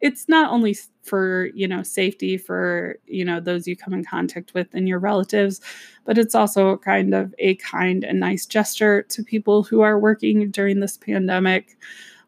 it's 0.00 0.28
not 0.28 0.50
only 0.50 0.76
for 1.02 1.46
you 1.54 1.68
know 1.68 1.82
safety 1.82 2.36
for 2.36 2.96
you 3.06 3.24
know 3.24 3.40
those 3.40 3.66
you 3.66 3.76
come 3.76 3.92
in 3.92 4.04
contact 4.04 4.54
with 4.54 4.68
and 4.72 4.88
your 4.88 4.98
relatives 4.98 5.60
but 6.04 6.18
it's 6.18 6.34
also 6.34 6.76
kind 6.78 7.14
of 7.14 7.34
a 7.38 7.54
kind 7.56 8.04
and 8.04 8.18
nice 8.20 8.46
gesture 8.46 9.02
to 9.02 9.22
people 9.22 9.62
who 9.62 9.80
are 9.80 9.98
working 9.98 10.50
during 10.50 10.80
this 10.80 10.96
pandemic 10.96 11.76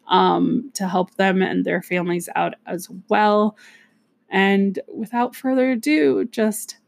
um, 0.08 0.70
to 0.74 0.86
help 0.86 1.14
them 1.14 1.40
and 1.40 1.64
their 1.64 1.82
families 1.82 2.28
out 2.36 2.54
as 2.66 2.88
well 3.08 3.56
and 4.28 4.78
without 4.92 5.34
further 5.34 5.72
ado 5.72 6.24
just 6.26 6.78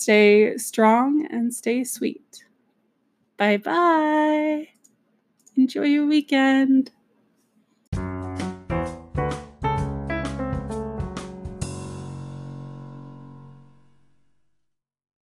stay 0.00 0.56
strong 0.58 1.26
and 1.30 1.54
stay 1.54 1.84
sweet. 1.84 2.44
Bye 3.36 3.56
bye 3.58 4.68
enjoy 5.56 5.84
your 5.86 6.06
weekend 6.06 6.90